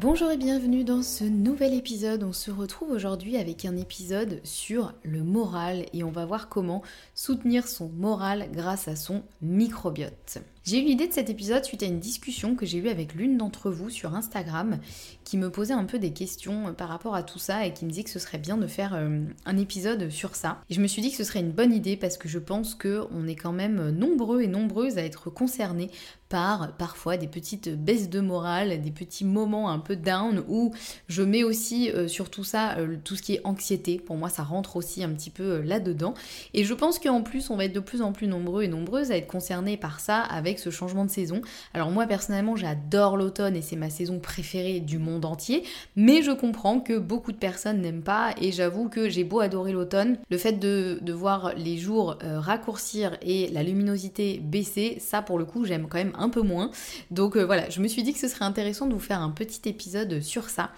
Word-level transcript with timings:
Bonjour 0.00 0.30
et 0.30 0.38
bienvenue 0.38 0.82
dans 0.82 1.02
ce 1.02 1.24
nouvel 1.24 1.74
épisode. 1.74 2.22
On 2.22 2.32
se 2.32 2.50
retrouve 2.50 2.90
aujourd'hui 2.90 3.36
avec 3.36 3.66
un 3.66 3.76
épisode 3.76 4.40
sur 4.44 4.94
le 5.02 5.22
moral 5.22 5.84
et 5.92 6.02
on 6.04 6.10
va 6.10 6.24
voir 6.24 6.48
comment 6.48 6.82
soutenir 7.14 7.68
son 7.68 7.90
moral 7.90 8.48
grâce 8.50 8.88
à 8.88 8.96
son 8.96 9.22
microbiote. 9.42 10.38
J'ai 10.62 10.78
eu 10.78 10.84
l'idée 10.84 11.08
de 11.08 11.12
cet 11.12 11.30
épisode 11.30 11.64
suite 11.64 11.82
à 11.82 11.86
une 11.86 12.00
discussion 12.00 12.54
que 12.54 12.66
j'ai 12.66 12.78
eue 12.78 12.90
avec 12.90 13.14
l'une 13.14 13.38
d'entre 13.38 13.70
vous 13.70 13.88
sur 13.88 14.14
Instagram 14.14 14.78
qui 15.24 15.38
me 15.38 15.50
posait 15.50 15.72
un 15.72 15.84
peu 15.84 15.98
des 15.98 16.12
questions 16.12 16.68
euh, 16.68 16.72
par 16.72 16.88
rapport 16.88 17.14
à 17.14 17.22
tout 17.22 17.38
ça 17.38 17.64
et 17.64 17.72
qui 17.72 17.86
me 17.86 17.90
dit 17.90 18.04
que 18.04 18.10
ce 18.10 18.18
serait 18.18 18.36
bien 18.36 18.58
de 18.58 18.66
faire 18.66 18.94
euh, 18.94 19.22
un 19.46 19.56
épisode 19.56 20.10
sur 20.10 20.36
ça. 20.36 20.60
Et 20.68 20.74
je 20.74 20.82
me 20.82 20.86
suis 20.86 21.00
dit 21.00 21.10
que 21.10 21.16
ce 21.16 21.24
serait 21.24 21.40
une 21.40 21.52
bonne 21.52 21.72
idée 21.72 21.96
parce 21.96 22.18
que 22.18 22.28
je 22.28 22.38
pense 22.38 22.74
qu'on 22.74 23.26
est 23.26 23.36
quand 23.36 23.52
même 23.52 23.88
nombreux 23.88 24.42
et 24.42 24.48
nombreuses 24.48 24.98
à 24.98 25.02
être 25.02 25.30
concernés 25.30 25.90
par 26.28 26.76
parfois 26.76 27.16
des 27.16 27.26
petites 27.26 27.70
baisses 27.70 28.08
de 28.08 28.20
morale, 28.20 28.80
des 28.82 28.90
petits 28.92 29.24
moments 29.24 29.70
un 29.70 29.80
peu 29.80 29.96
down 29.96 30.44
où 30.46 30.72
je 31.08 31.22
mets 31.22 31.42
aussi 31.42 31.90
euh, 31.90 32.06
sur 32.06 32.30
tout 32.30 32.44
ça 32.44 32.76
tout 33.04 33.16
ce 33.16 33.22
qui 33.22 33.34
est 33.34 33.40
anxiété. 33.44 33.98
Pour 33.98 34.16
moi, 34.16 34.28
ça 34.28 34.42
rentre 34.42 34.76
aussi 34.76 35.02
un 35.02 35.10
petit 35.10 35.30
peu 35.30 35.62
là-dedans. 35.62 36.12
Et 36.52 36.64
je 36.64 36.74
pense 36.74 36.98
qu'en 36.98 37.22
plus, 37.22 37.48
on 37.48 37.56
va 37.56 37.64
être 37.64 37.72
de 37.72 37.80
plus 37.80 38.02
en 38.02 38.12
plus 38.12 38.26
nombreux 38.26 38.62
et 38.62 38.68
nombreuses 38.68 39.10
à 39.10 39.16
être 39.16 39.26
concernés 39.26 39.78
par 39.78 40.00
ça 40.00 40.20
avec 40.20 40.49
ce 40.58 40.70
changement 40.70 41.04
de 41.04 41.10
saison. 41.10 41.40
Alors 41.74 41.90
moi 41.90 42.06
personnellement 42.06 42.56
j'adore 42.56 43.16
l'automne 43.16 43.56
et 43.56 43.62
c'est 43.62 43.76
ma 43.76 43.90
saison 43.90 44.18
préférée 44.18 44.80
du 44.80 44.98
monde 44.98 45.24
entier, 45.24 45.64
mais 45.96 46.22
je 46.22 46.32
comprends 46.32 46.80
que 46.80 46.98
beaucoup 46.98 47.32
de 47.32 47.36
personnes 47.36 47.80
n'aiment 47.80 48.02
pas 48.02 48.34
et 48.40 48.52
j'avoue 48.52 48.88
que 48.88 49.08
j'ai 49.08 49.24
beau 49.24 49.40
adorer 49.40 49.72
l'automne, 49.72 50.18
le 50.30 50.38
fait 50.38 50.52
de, 50.52 51.00
voir 51.12 51.52
les 51.56 51.76
jours 51.76 52.18
euh, 52.22 52.38
raccourcir 52.38 53.18
et 53.20 53.48
la 53.48 53.62
luminosité 53.62 54.40
baisser, 54.42 54.98
ça 55.00 55.22
pour 55.22 55.38
le 55.38 55.44
coup 55.44 55.64
j'aime 55.64 55.86
quand 55.88 55.98
même 55.98 56.14
un 56.16 56.28
peu 56.28 56.42
moins. 56.42 56.70
Donc 57.10 57.36
euh, 57.36 57.44
voilà, 57.44 57.68
je 57.68 57.80
me 57.80 57.88
suis 57.88 58.02
dit 58.02 58.12
que 58.12 58.18
ce 58.18 58.28
serait 58.28 58.44
intéressant 58.44 58.86
de 58.86 58.94
vous 58.94 59.00
faire 59.00 59.20
un 59.20 59.30
petit 59.30 59.68
épisode 59.68 60.20
sur 60.20 60.48
ça 60.48 60.70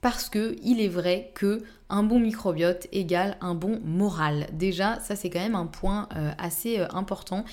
parce 0.00 0.28
que 0.28 0.56
il 0.62 0.80
est 0.80 0.88
vrai 0.88 1.30
que 1.34 1.62
un 1.88 2.02
bon 2.02 2.18
microbiote 2.18 2.86
égale 2.92 3.36
un 3.40 3.54
bon 3.54 3.80
moral. 3.84 4.46
Déjà, 4.52 4.98
ça 5.00 5.16
c'est 5.16 5.30
quand 5.30 5.40
même 5.40 5.54
un 5.54 5.66
point 5.66 6.08
euh, 6.16 6.30
assez 6.38 6.78
important. 6.92 7.44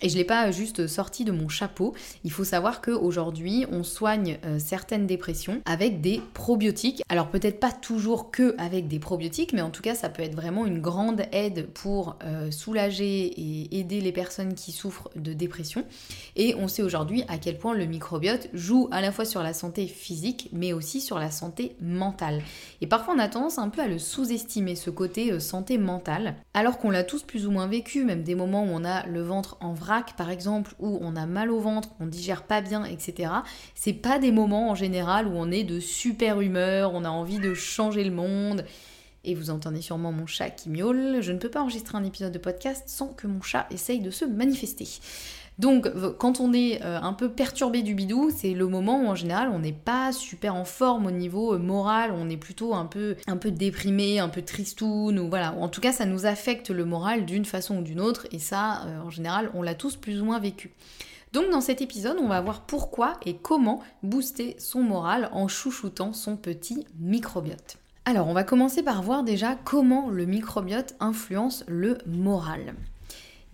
Et 0.00 0.08
je 0.08 0.14
ne 0.14 0.18
l'ai 0.18 0.24
pas 0.24 0.50
juste 0.52 0.86
sorti 0.86 1.24
de 1.24 1.32
mon 1.32 1.48
chapeau. 1.48 1.92
Il 2.22 2.30
faut 2.30 2.44
savoir 2.44 2.80
qu'aujourd'hui, 2.80 3.66
on 3.72 3.82
soigne 3.82 4.38
euh, 4.44 4.58
certaines 4.60 5.08
dépressions 5.08 5.60
avec 5.64 6.00
des 6.00 6.22
probiotiques. 6.34 7.02
Alors 7.08 7.30
peut-être 7.30 7.58
pas 7.58 7.72
toujours 7.72 8.30
que 8.30 8.54
avec 8.58 8.86
des 8.86 9.00
probiotiques, 9.00 9.52
mais 9.52 9.60
en 9.60 9.70
tout 9.70 9.82
cas, 9.82 9.96
ça 9.96 10.08
peut 10.08 10.22
être 10.22 10.36
vraiment 10.36 10.66
une 10.66 10.80
grande 10.80 11.22
aide 11.32 11.68
pour 11.74 12.16
euh, 12.22 12.52
soulager 12.52 13.26
et 13.26 13.80
aider 13.80 14.00
les 14.00 14.12
personnes 14.12 14.54
qui 14.54 14.70
souffrent 14.70 15.10
de 15.16 15.32
dépression. 15.32 15.84
Et 16.36 16.54
on 16.54 16.68
sait 16.68 16.82
aujourd'hui 16.82 17.24
à 17.26 17.38
quel 17.38 17.58
point 17.58 17.74
le 17.74 17.84
microbiote 17.84 18.48
joue 18.54 18.88
à 18.92 19.00
la 19.00 19.10
fois 19.10 19.24
sur 19.24 19.42
la 19.42 19.52
santé 19.52 19.88
physique, 19.88 20.48
mais 20.52 20.72
aussi 20.72 21.00
sur 21.00 21.18
la 21.18 21.32
santé 21.32 21.74
mentale. 21.80 22.42
Et 22.80 22.86
parfois, 22.86 23.14
on 23.16 23.18
a 23.18 23.28
tendance 23.28 23.58
un 23.58 23.68
peu 23.68 23.82
à 23.82 23.88
le 23.88 23.98
sous-estimer, 23.98 24.76
ce 24.76 24.90
côté 24.90 25.32
euh, 25.32 25.40
santé 25.40 25.76
mentale, 25.76 26.36
alors 26.54 26.78
qu'on 26.78 26.90
l'a 26.90 27.02
tous 27.02 27.24
plus 27.24 27.48
ou 27.48 27.50
moins 27.50 27.66
vécu, 27.66 28.04
même 28.04 28.22
des 28.22 28.36
moments 28.36 28.62
où 28.62 28.70
on 28.70 28.84
a 28.84 29.04
le 29.06 29.22
ventre 29.22 29.56
en 29.60 29.72
vrai 29.72 29.87
par 30.16 30.30
exemple 30.30 30.74
où 30.78 30.98
on 31.00 31.16
a 31.16 31.26
mal 31.26 31.50
au 31.50 31.60
ventre, 31.60 31.88
on 32.00 32.06
digère 32.06 32.42
pas 32.42 32.60
bien, 32.60 32.84
etc. 32.84 33.32
C'est 33.74 33.94
pas 33.94 34.18
des 34.18 34.32
moments 34.32 34.70
en 34.70 34.74
général 34.74 35.26
où 35.26 35.32
on 35.34 35.50
est 35.50 35.64
de 35.64 35.80
super 35.80 36.40
humeur, 36.40 36.92
on 36.94 37.04
a 37.04 37.10
envie 37.10 37.38
de 37.38 37.54
changer 37.54 38.04
le 38.04 38.10
monde. 38.10 38.64
Et 39.28 39.34
vous 39.34 39.50
entendez 39.50 39.82
sûrement 39.82 40.10
mon 40.10 40.26
chat 40.26 40.48
qui 40.48 40.70
miaule. 40.70 41.18
Je 41.20 41.32
ne 41.32 41.38
peux 41.38 41.50
pas 41.50 41.60
enregistrer 41.60 41.98
un 41.98 42.04
épisode 42.04 42.32
de 42.32 42.38
podcast 42.38 42.84
sans 42.86 43.08
que 43.08 43.26
mon 43.26 43.42
chat 43.42 43.66
essaye 43.70 44.00
de 44.00 44.10
se 44.10 44.24
manifester. 44.24 44.88
Donc 45.58 45.86
quand 46.16 46.40
on 46.40 46.54
est 46.54 46.82
euh, 46.82 46.98
un 47.02 47.12
peu 47.12 47.28
perturbé 47.28 47.82
du 47.82 47.94
bidou, 47.94 48.30
c'est 48.34 48.54
le 48.54 48.66
moment 48.68 49.02
où 49.02 49.06
en 49.06 49.14
général 49.14 49.50
on 49.52 49.58
n'est 49.58 49.72
pas 49.72 50.12
super 50.12 50.54
en 50.54 50.64
forme 50.64 51.04
au 51.04 51.10
niveau 51.10 51.52
euh, 51.52 51.58
moral, 51.58 52.12
on 52.16 52.30
est 52.30 52.38
plutôt 52.38 52.74
un 52.74 52.86
peu, 52.86 53.16
un 53.26 53.36
peu 53.36 53.50
déprimé, 53.50 54.18
un 54.18 54.30
peu 54.30 54.40
tristoun, 54.40 55.18
ou 55.18 55.28
voilà. 55.28 55.52
En 55.54 55.68
tout 55.68 55.82
cas 55.82 55.92
ça 55.92 56.06
nous 56.06 56.24
affecte 56.24 56.70
le 56.70 56.86
moral 56.86 57.26
d'une 57.26 57.44
façon 57.44 57.78
ou 57.78 57.82
d'une 57.82 58.00
autre, 58.00 58.26
et 58.32 58.38
ça 58.38 58.86
euh, 58.86 59.00
en 59.00 59.10
général 59.10 59.50
on 59.52 59.60
l'a 59.60 59.74
tous 59.74 59.96
plus 59.96 60.22
ou 60.22 60.24
moins 60.24 60.38
vécu. 60.38 60.70
Donc 61.32 61.50
dans 61.50 61.60
cet 61.60 61.82
épisode, 61.82 62.16
on 62.18 62.28
va 62.28 62.40
voir 62.40 62.62
pourquoi 62.62 63.18
et 63.26 63.36
comment 63.36 63.82
booster 64.02 64.56
son 64.58 64.80
moral 64.80 65.28
en 65.32 65.48
chouchoutant 65.48 66.14
son 66.14 66.36
petit 66.36 66.86
microbiote. 66.98 67.78
Alors 68.08 68.26
on 68.26 68.32
va 68.32 68.42
commencer 68.42 68.82
par 68.82 69.02
voir 69.02 69.22
déjà 69.22 69.54
comment 69.66 70.08
le 70.08 70.24
microbiote 70.24 70.94
influence 70.98 71.62
le 71.68 71.98
moral. 72.06 72.72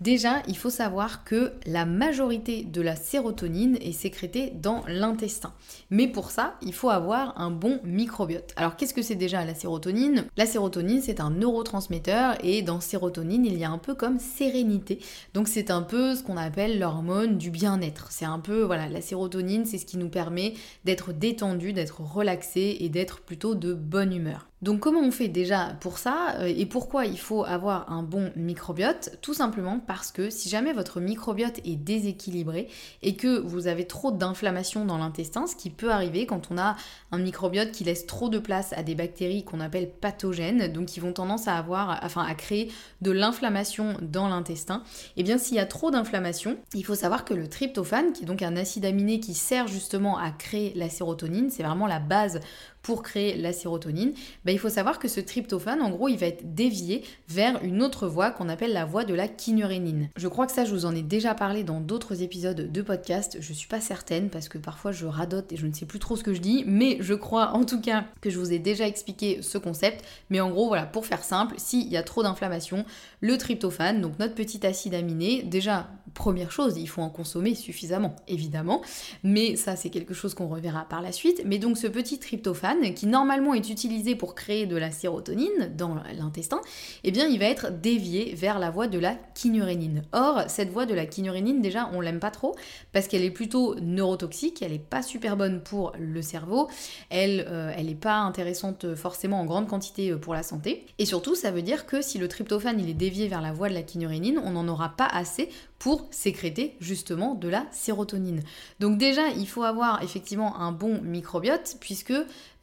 Déjà, 0.01 0.41
il 0.47 0.57
faut 0.57 0.69
savoir 0.69 1.23
que 1.23 1.53
la 1.65 1.85
majorité 1.85 2.63
de 2.63 2.81
la 2.81 2.95
sérotonine 2.95 3.77
est 3.81 3.93
sécrétée 3.93 4.51
dans 4.53 4.83
l'intestin. 4.87 5.53
Mais 5.89 6.07
pour 6.07 6.31
ça, 6.31 6.55
il 6.61 6.73
faut 6.73 6.89
avoir 6.89 7.39
un 7.39 7.49
bon 7.49 7.79
microbiote. 7.83 8.53
Alors 8.57 8.75
qu'est-ce 8.75 8.93
que 8.93 9.01
c'est 9.01 9.15
déjà 9.15 9.45
la 9.45 9.55
sérotonine? 9.55 10.25
La 10.35 10.45
sérotonine, 10.45 11.01
c'est 11.01 11.21
un 11.21 11.29
neurotransmetteur 11.29 12.35
et 12.43 12.61
dans 12.61 12.81
sérotonine, 12.81 13.45
il 13.45 13.57
y 13.57 13.63
a 13.63 13.71
un 13.71 13.77
peu 13.77 13.95
comme 13.95 14.19
sérénité. 14.19 14.99
Donc 15.33 15.47
c'est 15.47 15.71
un 15.71 15.81
peu 15.81 16.15
ce 16.15 16.23
qu'on 16.23 16.37
appelle 16.37 16.77
l'hormone 16.77 17.37
du 17.37 17.49
bien-être. 17.49 18.07
C'est 18.11 18.25
un 18.25 18.39
peu, 18.39 18.63
voilà, 18.63 18.89
la 18.89 19.01
sérotonine, 19.01 19.65
c'est 19.65 19.77
ce 19.77 19.85
qui 19.85 19.97
nous 19.97 20.09
permet 20.09 20.55
d'être 20.83 21.13
détendu, 21.13 21.71
d'être 21.71 22.01
relaxé 22.01 22.77
et 22.81 22.89
d'être 22.89 23.21
plutôt 23.21 23.55
de 23.55 23.73
bonne 23.73 24.13
humeur. 24.13 24.47
Donc 24.61 24.79
comment 24.79 25.01
on 25.01 25.11
fait 25.11 25.27
déjà 25.27 25.75
pour 25.81 25.97
ça 25.97 26.35
euh, 26.39 26.45
et 26.45 26.65
pourquoi 26.65 27.05
il 27.05 27.19
faut 27.19 27.43
avoir 27.43 27.91
un 27.91 28.03
bon 28.03 28.31
microbiote? 28.37 29.17
Tout 29.21 29.33
simplement 29.33 29.79
parce 29.85 30.11
que 30.11 30.29
si 30.29 30.47
jamais 30.47 30.71
votre 30.71 31.01
microbiote 31.01 31.59
est 31.65 31.75
déséquilibré 31.75 32.69
et 33.03 33.17
que 33.17 33.37
vous 33.39 33.67
avez 33.67 33.85
trop 33.85 34.11
d'inflammation 34.11 34.85
dans 34.85 34.97
l'intestin, 34.97 35.45
ce 35.45 35.57
qui 35.57 35.69
peut 35.69 35.91
arriver 35.91 36.25
quand 36.25 36.51
on 36.51 36.57
a 36.57 36.77
un 37.11 37.17
microbiote 37.17 37.71
qui 37.71 37.83
laisse 37.83 38.07
trop 38.07 38.29
de 38.29 38.39
place 38.39 38.71
à 38.73 38.81
des 38.81 38.95
bactéries 38.95 39.43
qu'on 39.43 39.59
appelle 39.59 39.89
pathogènes, 39.89 40.71
donc 40.71 40.85
qui 40.85 41.01
vont 41.01 41.11
tendance 41.11 41.49
à 41.49 41.57
avoir, 41.57 41.99
enfin 42.01 42.23
à 42.23 42.33
créer 42.33 42.71
de 43.01 43.11
l'inflammation 43.11 43.97
dans 44.01 44.29
l'intestin, 44.29 44.83
et 45.17 45.21
eh 45.21 45.23
bien 45.23 45.37
s'il 45.37 45.57
y 45.57 45.59
a 45.59 45.65
trop 45.65 45.91
d'inflammation, 45.91 46.57
il 46.73 46.85
faut 46.85 46.95
savoir 46.95 47.25
que 47.25 47.33
le 47.33 47.49
tryptophane, 47.49 48.13
qui 48.13 48.23
est 48.23 48.25
donc 48.25 48.41
un 48.41 48.55
acide 48.55 48.85
aminé 48.85 49.19
qui 49.19 49.33
sert 49.33 49.67
justement 49.67 50.17
à 50.17 50.31
créer 50.31 50.73
la 50.75 50.89
sérotonine, 50.89 51.49
c'est 51.49 51.63
vraiment 51.63 51.87
la 51.87 51.99
base 51.99 52.39
pour 52.85 53.01
créer 53.01 53.35
la 53.35 53.51
sérotonine, 53.51 54.13
bah, 54.45 54.51
il 54.51 54.59
faut 54.59 54.69
savoir 54.69 54.99
que 54.99 55.07
ce 55.07 55.19
tryptophane, 55.19 55.81
en 55.81 55.89
gros, 55.89 56.07
il 56.07 56.17
va 56.17 56.27
être 56.27 56.53
dévié 56.53 57.03
vers 57.27 57.59
une 57.63 57.81
autre 57.81 58.07
voie 58.07 58.29
qu'on 58.29 58.47
appelle 58.47 58.73
la 58.73 58.85
voie 58.85 59.05
de 59.05 59.15
la 59.15 59.27
kynurénine. 59.27 60.09
Je 60.15 60.27
crois 60.27 60.45
que 60.45 60.51
ça, 60.51 60.65
je 60.65 60.71
vous 60.71 60.85
en 60.85 60.93
ai 60.93 61.01
déjà 61.01 61.33
parlé 61.33 61.63
dans 61.63 61.81
d'autres 61.81 62.21
épisodes 62.21 62.71
de 62.71 62.81
podcast. 62.83 63.37
Je 63.39 63.53
suis 63.53 63.67
pas 63.67 63.81
certaine 63.81 64.29
parce 64.29 64.49
que 64.49 64.59
parfois 64.59 64.91
je 64.91 65.07
radote 65.07 65.51
et 65.51 65.57
je 65.57 65.65
ne 65.65 65.73
sais 65.73 65.87
plus 65.87 65.97
trop 65.97 66.15
ce 66.15 66.23
que 66.23 66.35
je 66.35 66.41
dis, 66.41 66.63
mais 66.67 66.97
je 66.99 67.15
crois 67.15 67.53
en 67.53 67.65
tout 67.65 67.81
cas 67.81 68.05
que 68.21 68.29
je 68.29 68.37
vous 68.37 68.53
ai 68.53 68.59
déjà 68.59 68.85
expliqué 68.85 69.41
ce 69.41 69.57
concept. 69.57 70.05
Mais 70.29 70.39
en 70.39 70.51
gros, 70.51 70.67
voilà, 70.67 70.85
pour 70.85 71.07
faire 71.07 71.23
simple, 71.23 71.55
s'il 71.57 71.91
y 71.91 71.97
a 71.97 72.03
trop 72.03 72.21
d'inflammation, 72.21 72.85
le 73.19 73.35
tryptophane, 73.39 73.99
donc 73.99 74.19
notre 74.19 74.35
petit 74.35 74.63
acide 74.63 74.93
aminé, 74.93 75.41
déjà, 75.41 75.89
première 76.13 76.51
chose, 76.51 76.77
il 76.77 76.87
faut 76.87 77.01
en 77.01 77.09
consommer 77.09 77.55
suffisamment, 77.55 78.15
évidemment, 78.27 78.83
mais 79.23 79.55
ça, 79.55 79.75
c'est 79.75 79.89
quelque 79.89 80.13
chose 80.13 80.35
qu'on 80.35 80.47
reverra 80.47 80.85
par 80.87 81.01
la 81.01 81.11
suite. 81.11 81.41
Mais 81.45 81.57
donc, 81.57 81.79
ce 81.79 81.87
petit 81.87 82.19
tryptophane, 82.19 82.74
qui 82.93 83.07
normalement 83.07 83.53
est 83.53 83.69
utilisé 83.69 84.15
pour 84.15 84.35
créer 84.35 84.65
de 84.65 84.75
la 84.75 84.91
sérotonine 84.91 85.73
dans 85.75 85.95
l'intestin, 86.17 86.61
eh 87.03 87.11
bien 87.11 87.27
il 87.27 87.39
va 87.39 87.45
être 87.45 87.71
dévié 87.71 88.33
vers 88.35 88.59
la 88.59 88.69
voie 88.69 88.87
de 88.87 88.99
la 88.99 89.15
kynurénine. 89.33 90.03
Or, 90.13 90.43
cette 90.47 90.69
voie 90.69 90.85
de 90.85 90.93
la 90.93 91.05
kynurénine, 91.05 91.61
déjà, 91.61 91.89
on 91.93 92.01
l'aime 92.01 92.19
pas 92.19 92.31
trop 92.31 92.55
parce 92.91 93.07
qu'elle 93.07 93.23
est 93.23 93.31
plutôt 93.31 93.75
neurotoxique, 93.81 94.61
elle 94.61 94.73
est 94.73 94.79
pas 94.79 95.01
super 95.01 95.37
bonne 95.37 95.61
pour 95.61 95.93
le 95.99 96.21
cerveau, 96.21 96.67
elle, 97.09 97.45
euh, 97.49 97.71
elle 97.75 97.89
est 97.89 97.95
pas 97.95 98.17
intéressante 98.17 98.95
forcément 98.95 99.39
en 99.39 99.45
grande 99.45 99.67
quantité 99.67 100.11
euh, 100.11 100.17
pour 100.17 100.33
la 100.33 100.43
santé. 100.43 100.85
Et 100.99 101.05
surtout, 101.05 101.35
ça 101.35 101.51
veut 101.51 101.61
dire 101.61 101.85
que 101.85 102.01
si 102.01 102.17
le 102.17 102.27
tryptophane 102.27 102.79
il 102.79 102.89
est 102.89 102.93
dévié 102.93 103.27
vers 103.27 103.41
la 103.41 103.51
voie 103.51 103.69
de 103.69 103.73
la 103.73 103.83
kynurénine, 103.83 104.39
on 104.43 104.51
n'en 104.51 104.67
aura 104.67 104.89
pas 104.89 105.07
assez 105.07 105.49
pour 105.85 106.07
sécréter 106.09 106.77
justement 106.79 107.35
de 107.35 107.47
la 107.47 107.67
sérotonine. 107.69 108.41
Donc 108.79 108.97
déjà, 108.97 109.27
il 109.29 109.47
faut 109.47 109.61
avoir 109.61 110.01
effectivement 110.01 110.57
un 110.57 110.71
bon 110.71 110.99
microbiote 111.03 111.77
puisque 111.79 112.11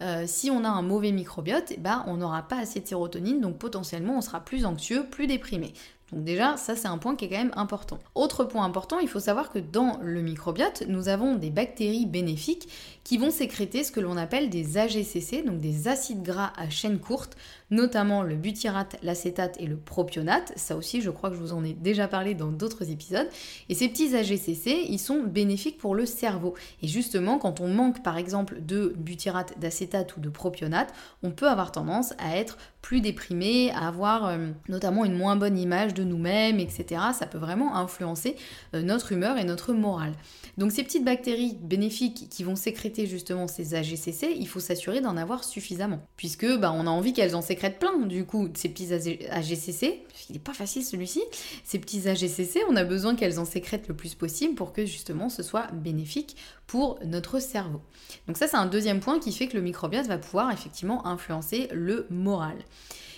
euh, 0.02 0.24
si 0.26 0.50
on 0.50 0.64
a 0.64 0.68
un 0.68 0.82
mauvais 0.82 1.12
microbiote, 1.12 1.70
eh 1.70 1.76
ben, 1.76 2.02
on 2.08 2.16
n'aura 2.16 2.42
pas 2.42 2.58
assez 2.58 2.80
de 2.80 2.88
sérotonine, 2.88 3.40
donc 3.40 3.58
potentiellement 3.58 4.18
on 4.18 4.22
sera 4.22 4.40
plus 4.40 4.66
anxieux, 4.66 5.06
plus 5.08 5.28
déprimé. 5.28 5.72
Donc 6.12 6.24
déjà, 6.24 6.56
ça 6.56 6.76
c'est 6.76 6.88
un 6.88 6.98
point 6.98 7.16
qui 7.16 7.24
est 7.24 7.28
quand 7.28 7.38
même 7.38 7.52
important. 7.56 7.98
Autre 8.14 8.44
point 8.44 8.64
important, 8.64 8.98
il 8.98 9.08
faut 9.08 9.20
savoir 9.20 9.50
que 9.50 9.58
dans 9.58 9.98
le 10.02 10.20
microbiote, 10.20 10.84
nous 10.88 11.08
avons 11.08 11.36
des 11.36 11.50
bactéries 11.50 12.06
bénéfiques 12.06 12.68
qui 13.04 13.18
vont 13.18 13.30
sécréter 13.30 13.82
ce 13.82 13.90
que 13.90 14.00
l'on 14.00 14.16
appelle 14.16 14.50
des 14.50 14.78
AGCC, 14.78 15.44
donc 15.44 15.58
des 15.58 15.88
acides 15.88 16.22
gras 16.22 16.52
à 16.56 16.70
chaîne 16.70 16.98
courte, 16.98 17.36
notamment 17.70 18.22
le 18.22 18.36
butyrate, 18.36 18.96
l'acétate 19.02 19.56
et 19.58 19.66
le 19.66 19.76
propionate. 19.76 20.52
Ça 20.56 20.76
aussi, 20.76 21.00
je 21.00 21.10
crois 21.10 21.30
que 21.30 21.36
je 21.36 21.40
vous 21.40 21.52
en 21.52 21.64
ai 21.64 21.72
déjà 21.72 22.06
parlé 22.06 22.34
dans 22.34 22.50
d'autres 22.50 22.90
épisodes. 22.90 23.28
Et 23.68 23.74
ces 23.74 23.88
petits 23.88 24.14
AGCC, 24.14 24.86
ils 24.88 24.98
sont 24.98 25.22
bénéfiques 25.22 25.78
pour 25.78 25.94
le 25.94 26.06
cerveau. 26.06 26.54
Et 26.82 26.88
justement, 26.88 27.38
quand 27.38 27.60
on 27.60 27.68
manque 27.68 28.02
par 28.02 28.18
exemple 28.18 28.60
de 28.60 28.94
butyrate, 28.96 29.58
d'acétate 29.58 30.16
ou 30.16 30.20
de 30.20 30.28
propionate, 30.28 30.92
on 31.22 31.30
peut 31.30 31.48
avoir 31.48 31.72
tendance 31.72 32.12
à 32.18 32.36
être 32.36 32.58
plus 32.82 33.00
déprimé, 33.00 33.70
à 33.70 33.88
avoir 33.88 34.26
euh, 34.26 34.48
notamment 34.68 35.04
une 35.04 35.14
moins 35.14 35.36
bonne 35.36 35.56
image 35.56 35.94
de 35.94 36.02
nous-mêmes, 36.02 36.58
etc. 36.58 37.00
Ça 37.14 37.26
peut 37.26 37.38
vraiment 37.38 37.76
influencer 37.76 38.36
euh, 38.74 38.82
notre 38.82 39.12
humeur 39.12 39.38
et 39.38 39.44
notre 39.44 39.72
morale. 39.72 40.12
Donc 40.58 40.72
ces 40.72 40.82
petites 40.82 41.04
bactéries 41.04 41.56
bénéfiques 41.60 42.28
qui 42.28 42.44
vont 42.44 42.56
sécréter 42.56 43.06
justement 43.06 43.48
ces 43.48 43.74
AGCC, 43.74 44.34
il 44.36 44.46
faut 44.46 44.60
s'assurer 44.60 45.00
d'en 45.00 45.16
avoir 45.16 45.44
suffisamment. 45.44 46.00
Puisque 46.16 46.46
bah, 46.58 46.72
on 46.74 46.86
a 46.86 46.90
envie 46.90 47.12
qu'elles 47.12 47.34
en 47.34 47.40
sécrètent 47.40 47.78
plein, 47.78 47.98
du 47.98 48.24
coup, 48.24 48.48
ces 48.54 48.68
petits 48.68 48.92
AGCC, 48.92 50.02
il 50.28 50.32
n'est 50.34 50.38
pas 50.38 50.52
facile 50.52 50.84
celui-ci, 50.84 51.22
ces 51.64 51.78
petits 51.78 52.08
AGCC, 52.08 52.60
on 52.68 52.76
a 52.76 52.84
besoin 52.84 53.16
qu'elles 53.16 53.38
en 53.38 53.44
sécrètent 53.44 53.88
le 53.88 53.96
plus 53.96 54.14
possible 54.14 54.54
pour 54.54 54.72
que 54.72 54.84
justement 54.84 55.28
ce 55.28 55.42
soit 55.42 55.68
bénéfique 55.72 56.36
pour 56.66 56.98
notre 57.04 57.38
cerveau. 57.38 57.80
Donc 58.26 58.36
ça 58.36 58.46
c'est 58.46 58.56
un 58.56 58.66
deuxième 58.66 59.00
point 59.00 59.18
qui 59.18 59.32
fait 59.32 59.48
que 59.48 59.56
le 59.56 59.62
microbiote 59.62 60.06
va 60.06 60.18
pouvoir 60.18 60.52
effectivement 60.52 61.06
influencer 61.06 61.68
le 61.72 62.06
moral. 62.10 62.56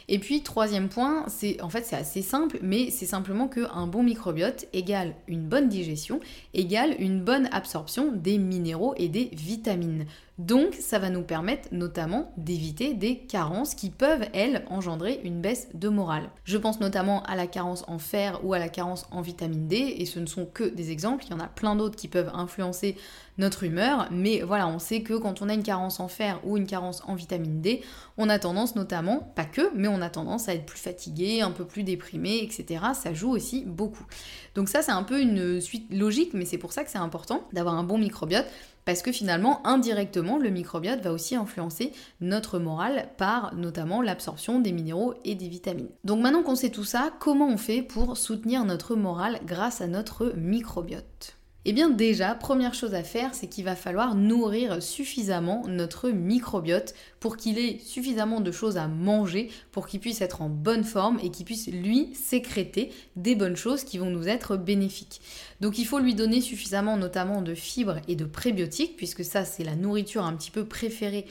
Et 0.08 0.18
puis 0.18 0.42
troisième 0.42 0.88
point, 0.88 1.24
c'est 1.28 1.60
en 1.62 1.68
fait 1.70 1.84
c'est 1.84 1.96
assez 1.96 2.22
simple, 2.22 2.58
mais 2.62 2.90
c'est 2.90 3.06
simplement 3.06 3.48
qu'un 3.48 3.86
bon 3.86 4.02
microbiote 4.02 4.66
égale 4.72 5.14
une 5.28 5.46
bonne 5.48 5.68
digestion, 5.68 6.20
égale 6.52 6.94
une 6.98 7.22
bonne 7.22 7.48
absorption 7.52 8.12
des 8.12 8.38
minéraux 8.38 8.94
et 8.96 9.08
des 9.08 9.30
vitamines. 9.32 10.06
Donc 10.38 10.74
ça 10.74 10.98
va 10.98 11.10
nous 11.10 11.22
permettre 11.22 11.68
notamment 11.70 12.32
d'éviter 12.36 12.94
des 12.94 13.18
carences 13.18 13.76
qui 13.76 13.90
peuvent, 13.90 14.26
elles, 14.32 14.64
engendrer 14.68 15.20
une 15.22 15.40
baisse 15.40 15.68
de 15.74 15.88
morale. 15.88 16.28
Je 16.42 16.58
pense 16.58 16.80
notamment 16.80 17.22
à 17.22 17.36
la 17.36 17.46
carence 17.46 17.84
en 17.86 18.00
fer 18.00 18.40
ou 18.42 18.52
à 18.52 18.58
la 18.58 18.68
carence 18.68 19.06
en 19.12 19.20
vitamine 19.20 19.68
D, 19.68 19.94
et 19.98 20.06
ce 20.06 20.18
ne 20.18 20.26
sont 20.26 20.46
que 20.46 20.64
des 20.64 20.90
exemples, 20.90 21.24
il 21.26 21.30
y 21.30 21.34
en 21.34 21.40
a 21.40 21.46
plein 21.46 21.76
d'autres 21.76 21.94
qui 21.94 22.08
peuvent 22.08 22.32
influencer 22.34 22.96
notre 23.38 23.62
humeur, 23.62 24.08
mais 24.10 24.42
voilà, 24.42 24.66
on 24.66 24.80
sait 24.80 25.02
que 25.02 25.14
quand 25.14 25.40
on 25.40 25.48
a 25.48 25.54
une 25.54 25.62
carence 25.62 26.00
en 26.00 26.08
fer 26.08 26.40
ou 26.44 26.56
une 26.56 26.66
carence 26.66 27.02
en 27.06 27.14
vitamine 27.14 27.60
D, 27.60 27.82
on 28.16 28.28
a 28.28 28.38
tendance 28.38 28.74
notamment, 28.74 29.32
pas 29.36 29.44
que, 29.44 29.70
mais 29.74 29.88
on 29.88 30.00
a 30.00 30.10
tendance 30.10 30.48
à 30.48 30.54
être 30.54 30.66
plus 30.66 30.78
fatigué, 30.78 31.42
un 31.42 31.50
peu 31.50 31.64
plus 31.64 31.84
déprimé, 31.84 32.38
etc. 32.42 32.84
Ça 32.94 33.12
joue 33.12 33.30
aussi 33.30 33.64
beaucoup. 33.64 34.06
Donc 34.54 34.68
ça 34.68 34.82
c'est 34.82 34.92
un 34.92 35.02
peu 35.02 35.20
une 35.20 35.60
suite 35.60 35.92
logique, 35.92 36.32
mais 36.34 36.44
c'est 36.44 36.58
pour 36.58 36.72
ça 36.72 36.84
que 36.84 36.90
c'est 36.90 36.98
important 36.98 37.46
d'avoir 37.52 37.74
un 37.74 37.84
bon 37.84 37.98
microbiote 37.98 38.46
parce 38.84 39.02
que 39.02 39.12
finalement, 39.12 39.66
indirectement, 39.66 40.38
le 40.38 40.50
microbiote 40.50 41.00
va 41.00 41.12
aussi 41.12 41.36
influencer 41.36 41.92
notre 42.20 42.58
morale 42.58 43.08
par 43.16 43.54
notamment 43.54 44.02
l'absorption 44.02 44.60
des 44.60 44.72
minéraux 44.72 45.14
et 45.24 45.34
des 45.34 45.48
vitamines. 45.48 45.90
Donc 46.04 46.20
maintenant 46.20 46.42
qu'on 46.42 46.56
sait 46.56 46.70
tout 46.70 46.84
ça, 46.84 47.12
comment 47.18 47.48
on 47.48 47.56
fait 47.56 47.82
pour 47.82 48.16
soutenir 48.16 48.64
notre 48.64 48.96
morale 48.96 49.40
grâce 49.44 49.80
à 49.80 49.86
notre 49.86 50.32
microbiote? 50.36 51.36
Eh 51.66 51.72
bien 51.72 51.88
déjà, 51.88 52.34
première 52.34 52.74
chose 52.74 52.94
à 52.94 53.02
faire, 53.02 53.34
c'est 53.34 53.46
qu'il 53.46 53.64
va 53.64 53.74
falloir 53.74 54.14
nourrir 54.14 54.82
suffisamment 54.82 55.62
notre 55.66 56.10
microbiote 56.10 56.94
pour 57.20 57.38
qu'il 57.38 57.58
ait 57.58 57.78
suffisamment 57.78 58.42
de 58.42 58.52
choses 58.52 58.76
à 58.76 58.86
manger, 58.86 59.48
pour 59.72 59.86
qu'il 59.86 60.00
puisse 60.00 60.20
être 60.20 60.42
en 60.42 60.50
bonne 60.50 60.84
forme 60.84 61.18
et 61.22 61.30
qu'il 61.30 61.46
puisse 61.46 61.68
lui 61.68 62.10
sécréter 62.12 62.90
des 63.16 63.34
bonnes 63.34 63.56
choses 63.56 63.84
qui 63.84 63.96
vont 63.96 64.10
nous 64.10 64.28
être 64.28 64.58
bénéfiques. 64.58 65.22
Donc 65.62 65.78
il 65.78 65.86
faut 65.86 66.00
lui 66.00 66.14
donner 66.14 66.42
suffisamment 66.42 66.98
notamment 66.98 67.40
de 67.40 67.54
fibres 67.54 68.00
et 68.08 68.16
de 68.16 68.26
prébiotiques, 68.26 68.96
puisque 68.96 69.24
ça 69.24 69.46
c'est 69.46 69.64
la 69.64 69.74
nourriture 69.74 70.24
un 70.24 70.34
petit 70.34 70.50
peu 70.50 70.66
préférée 70.66 71.24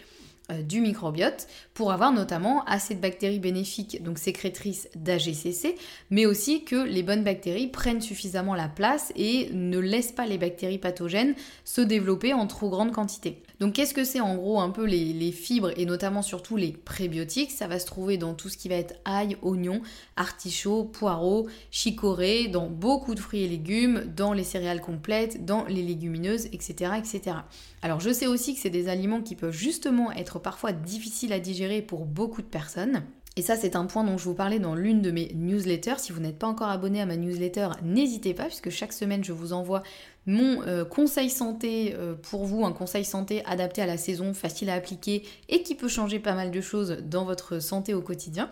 du 0.64 0.82
microbiote 0.82 1.48
pour 1.74 1.92
avoir 1.92 2.12
notamment 2.12 2.64
assez 2.66 2.96
de 2.96 3.00
bactéries 3.00 3.40
bénéfiques, 3.40 4.04
donc 4.04 4.18
sécrétrices 4.18 4.90
d'AGCC, 4.96 5.76
mais 6.10 6.26
aussi 6.26 6.64
que 6.64 6.76
les 6.76 7.02
bonnes 7.02 7.24
bactéries 7.24 7.68
prennent 7.68 8.02
suffisamment 8.02 8.54
la 8.54 8.68
place 8.68 9.14
et 9.16 9.50
ne 9.54 9.80
laissent 9.80 10.12
pas 10.12 10.26
les 10.26 10.38
bactéries 10.38 10.78
pathogènes 10.78 11.36
se 11.66 11.82
développer 11.82 12.34
en 12.34 12.48
trop 12.48 12.70
grande 12.70 12.92
quantité. 12.92 13.42
Donc 13.60 13.74
qu'est-ce 13.74 13.94
que 13.94 14.04
c'est 14.04 14.20
en 14.20 14.36
gros 14.36 14.60
un 14.60 14.72
peu 14.72 14.86
les, 14.86 15.32
fibres 15.32 15.72
et 15.78 15.86
notamment 15.86 16.22
surtout 16.22 16.58
les 16.58 16.72
prébiotiques? 16.72 17.52
Ça 17.52 17.68
va 17.68 17.80
se 17.80 17.86
trouver 17.86 18.18
dans 18.18 18.34
tout 18.34 18.50
ce 18.50 18.58
qui 18.58 18.68
va 18.68 18.76
être 18.76 18.96
ail, 19.06 19.38
oignon, 19.42 19.82
artichaut, 20.16 20.84
poireau, 20.84 21.48
chicorée, 21.72 22.48
dans 22.48 22.68
beaucoup 22.68 23.16
de 23.16 23.20
fruits 23.20 23.44
et 23.44 23.48
légumes, 23.48 24.04
dans 24.16 24.34
les 24.34 24.44
céréales 24.44 24.82
complètes, 24.82 25.46
dans 25.46 25.66
les 25.66 25.82
légumineuses, 25.82 26.48
etc. 26.48 26.92
etc. 26.98 27.38
Alors 27.82 28.00
je 28.00 28.12
sais 28.12 28.28
aussi 28.28 28.54
que 28.54 28.60
c'est 28.60 28.70
des 28.70 28.90
aliments 28.90 29.22
qui 29.22 29.36
peuvent 29.36 29.56
justement 29.56 30.12
être 30.12 30.40
parfois 30.44 30.72
difficiles 30.72 31.34
à 31.34 31.40
digérer 31.40 31.82
pour 31.82 32.06
beaucoup 32.06 32.44
de 32.44 32.48
personnes. 32.48 33.04
Et 33.36 33.42
ça, 33.42 33.56
c'est 33.56 33.76
un 33.76 33.86
point 33.86 34.04
dont 34.04 34.20
je 34.20 34.26
vous 34.26 34.36
parlais 34.36 34.60
dans 34.60 34.76
l'une 34.76 35.02
de 35.02 35.10
mes 35.10 35.32
newsletters. 35.34 35.98
Si 35.98 36.12
vous 36.12 36.20
n'êtes 36.20 36.38
pas 36.38 36.46
encore 36.48 36.70
abonné 36.70 37.02
à 37.02 37.08
ma 37.08 37.18
newsletter, 37.18 37.70
n'hésitez 37.82 38.36
pas, 38.36 38.46
puisque 38.46 38.70
chaque 38.70 38.94
semaine, 38.94 39.24
je 39.24 39.32
vous 39.32 39.54
envoie 39.54 39.82
mon 40.26 40.62
euh, 40.64 40.86
conseil 40.86 41.30
santé 41.30 41.94
euh, 41.96 42.14
pour 42.16 42.46
vous, 42.46 42.66
un 42.66 42.72
conseil 42.72 43.06
santé 43.06 43.44
adapté 43.46 43.82
à 43.82 43.86
la 43.86 43.98
saison, 43.98 44.34
facile 44.34 44.70
à 44.70 44.76
appliquer 44.76 45.24
et 45.50 45.64
qui 45.64 45.76
peut 45.76 45.88
changer 45.88 46.20
pas 46.20 46.34
mal 46.34 46.52
de 46.52 46.62
choses 46.62 46.98
dans 47.04 47.26
votre 47.26 47.60
santé 47.60 47.94
au 47.94 48.02
quotidien. 48.02 48.50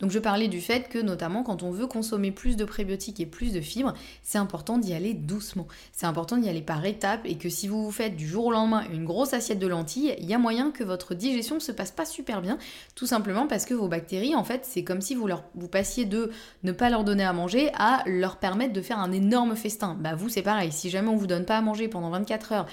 Donc 0.00 0.10
je 0.10 0.18
parlais 0.18 0.48
du 0.48 0.60
fait 0.60 0.88
que 0.88 0.98
notamment 0.98 1.42
quand 1.42 1.62
on 1.62 1.70
veut 1.70 1.86
consommer 1.86 2.30
plus 2.30 2.56
de 2.56 2.64
prébiotiques 2.64 3.20
et 3.20 3.26
plus 3.26 3.52
de 3.52 3.60
fibres, 3.60 3.94
c'est 4.22 4.38
important 4.38 4.78
d'y 4.78 4.92
aller 4.92 5.14
doucement. 5.14 5.66
C'est 5.92 6.06
important 6.06 6.36
d'y 6.36 6.48
aller 6.48 6.62
par 6.62 6.84
étapes 6.84 7.22
et 7.24 7.36
que 7.36 7.48
si 7.48 7.68
vous 7.68 7.84
vous 7.84 7.90
faites 7.90 8.16
du 8.16 8.26
jour 8.26 8.46
au 8.46 8.52
lendemain 8.52 8.84
une 8.92 9.04
grosse 9.04 9.32
assiette 9.32 9.58
de 9.58 9.66
lentilles, 9.66 10.14
il 10.18 10.26
y 10.26 10.34
a 10.34 10.38
moyen 10.38 10.72
que 10.72 10.84
votre 10.84 11.14
digestion 11.14 11.54
ne 11.54 11.60
se 11.60 11.72
passe 11.72 11.92
pas 11.92 12.04
super 12.04 12.42
bien, 12.42 12.58
tout 12.94 13.06
simplement 13.06 13.46
parce 13.46 13.64
que 13.64 13.74
vos 13.74 13.88
bactéries, 13.88 14.34
en 14.34 14.44
fait, 14.44 14.64
c'est 14.64 14.84
comme 14.84 15.00
si 15.00 15.14
vous, 15.14 15.28
passiez 15.70 16.04
de 16.04 16.30
ne 16.64 16.72
pas 16.72 16.90
leur 16.90 17.04
donner 17.04 17.24
à 17.24 17.32
manger 17.32 17.70
à 17.74 18.02
leur 18.06 18.36
permettre 18.36 18.72
de 18.72 18.82
faire 18.82 18.98
un 18.98 19.12
énorme 19.12 19.56
festin. 19.56 19.96
Bah 20.00 20.14
vous 20.14 20.28
c'est 20.28 20.42
pareil, 20.42 20.72
si 20.72 20.90
jamais 20.90 21.13
on 21.14 21.16
vous 21.16 21.26
donne 21.26 21.46
pas 21.46 21.58
à 21.58 21.60
manger 21.60 21.88
pendant 21.88 22.10
24 22.10 22.52
heures 22.52 22.66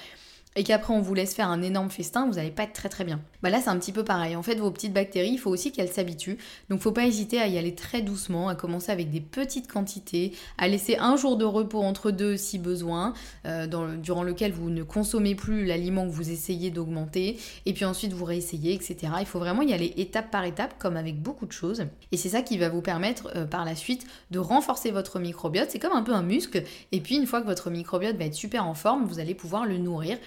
et 0.54 0.64
qu'après 0.64 0.92
on 0.92 1.00
vous 1.00 1.14
laisse 1.14 1.34
faire 1.34 1.48
un 1.48 1.62
énorme 1.62 1.90
festin, 1.90 2.26
vous 2.26 2.34
n'allez 2.34 2.50
pas 2.50 2.64
être 2.64 2.72
très 2.72 2.88
très 2.88 3.04
bien. 3.04 3.20
Bah 3.42 3.50
là 3.50 3.60
c'est 3.60 3.70
un 3.70 3.78
petit 3.78 3.92
peu 3.92 4.04
pareil. 4.04 4.36
En 4.36 4.42
fait 4.42 4.56
vos 4.56 4.70
petites 4.70 4.92
bactéries, 4.92 5.30
il 5.32 5.38
faut 5.38 5.50
aussi 5.50 5.72
qu'elles 5.72 5.88
s'habituent. 5.88 6.38
Donc 6.68 6.80
faut 6.80 6.92
pas 6.92 7.06
hésiter 7.06 7.40
à 7.40 7.46
y 7.46 7.58
aller 7.58 7.74
très 7.74 8.02
doucement, 8.02 8.48
à 8.48 8.54
commencer 8.54 8.92
avec 8.92 9.10
des 9.10 9.20
petites 9.20 9.70
quantités, 9.70 10.32
à 10.58 10.68
laisser 10.68 10.96
un 10.98 11.16
jour 11.16 11.36
de 11.36 11.44
repos 11.44 11.80
entre 11.80 12.10
deux 12.10 12.36
si 12.36 12.58
besoin, 12.58 13.14
euh, 13.46 13.66
durant 13.96 14.22
lequel 14.22 14.52
vous 14.52 14.70
ne 14.70 14.82
consommez 14.82 15.34
plus 15.34 15.64
l'aliment 15.64 16.06
que 16.06 16.12
vous 16.12 16.30
essayez 16.30 16.70
d'augmenter, 16.70 17.38
et 17.66 17.72
puis 17.72 17.84
ensuite 17.84 18.12
vous 18.12 18.24
réessayez, 18.24 18.74
etc. 18.74 18.96
Il 19.20 19.26
faut 19.26 19.38
vraiment 19.38 19.62
y 19.62 19.72
aller 19.72 19.94
étape 19.96 20.30
par 20.30 20.44
étape 20.44 20.74
comme 20.78 20.96
avec 20.96 21.20
beaucoup 21.20 21.46
de 21.46 21.52
choses. 21.52 21.86
Et 22.12 22.16
c'est 22.16 22.28
ça 22.28 22.42
qui 22.42 22.58
va 22.58 22.68
vous 22.68 22.82
permettre 22.82 23.30
euh, 23.36 23.46
par 23.46 23.64
la 23.64 23.74
suite 23.74 24.06
de 24.30 24.38
renforcer 24.38 24.90
votre 24.90 25.18
microbiote. 25.18 25.70
C'est 25.70 25.78
comme 25.78 25.92
un 25.92 26.02
peu 26.02 26.12
un 26.12 26.22
muscle. 26.22 26.62
Et 26.92 27.00
puis 27.00 27.16
une 27.16 27.26
fois 27.26 27.40
que 27.40 27.46
votre 27.46 27.70
microbiote 27.70 28.16
va 28.16 28.24
être 28.24 28.34
super 28.34 28.66
en 28.66 28.74
forme, 28.74 29.06
vous 29.06 29.18
allez 29.18 29.34
pouvoir 29.34 29.64
le 29.64 29.78
nourrir 29.78 30.18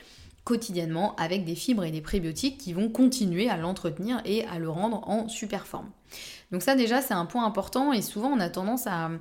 quotidiennement 0.45 1.15
avec 1.17 1.43
des 1.43 1.55
fibres 1.55 1.83
et 1.83 1.91
des 1.91 2.01
prébiotiques 2.01 2.57
qui 2.57 2.71
vont 2.71 2.87
continuer 2.87 3.49
à 3.49 3.57
l'entretenir 3.57 4.21
et 4.23 4.45
à 4.45 4.59
le 4.59 4.69
rendre 4.69 5.01
en 5.09 5.27
super 5.27 5.67
forme. 5.67 5.89
Donc 6.51 6.61
ça 6.61 6.75
déjà 6.75 7.01
c'est 7.01 7.13
un 7.13 7.25
point 7.25 7.45
important 7.45 7.91
et 7.91 8.01
souvent 8.01 8.29
on 8.29 8.39
a 8.39 8.49
tendance 8.49 8.87
à... 8.87 9.11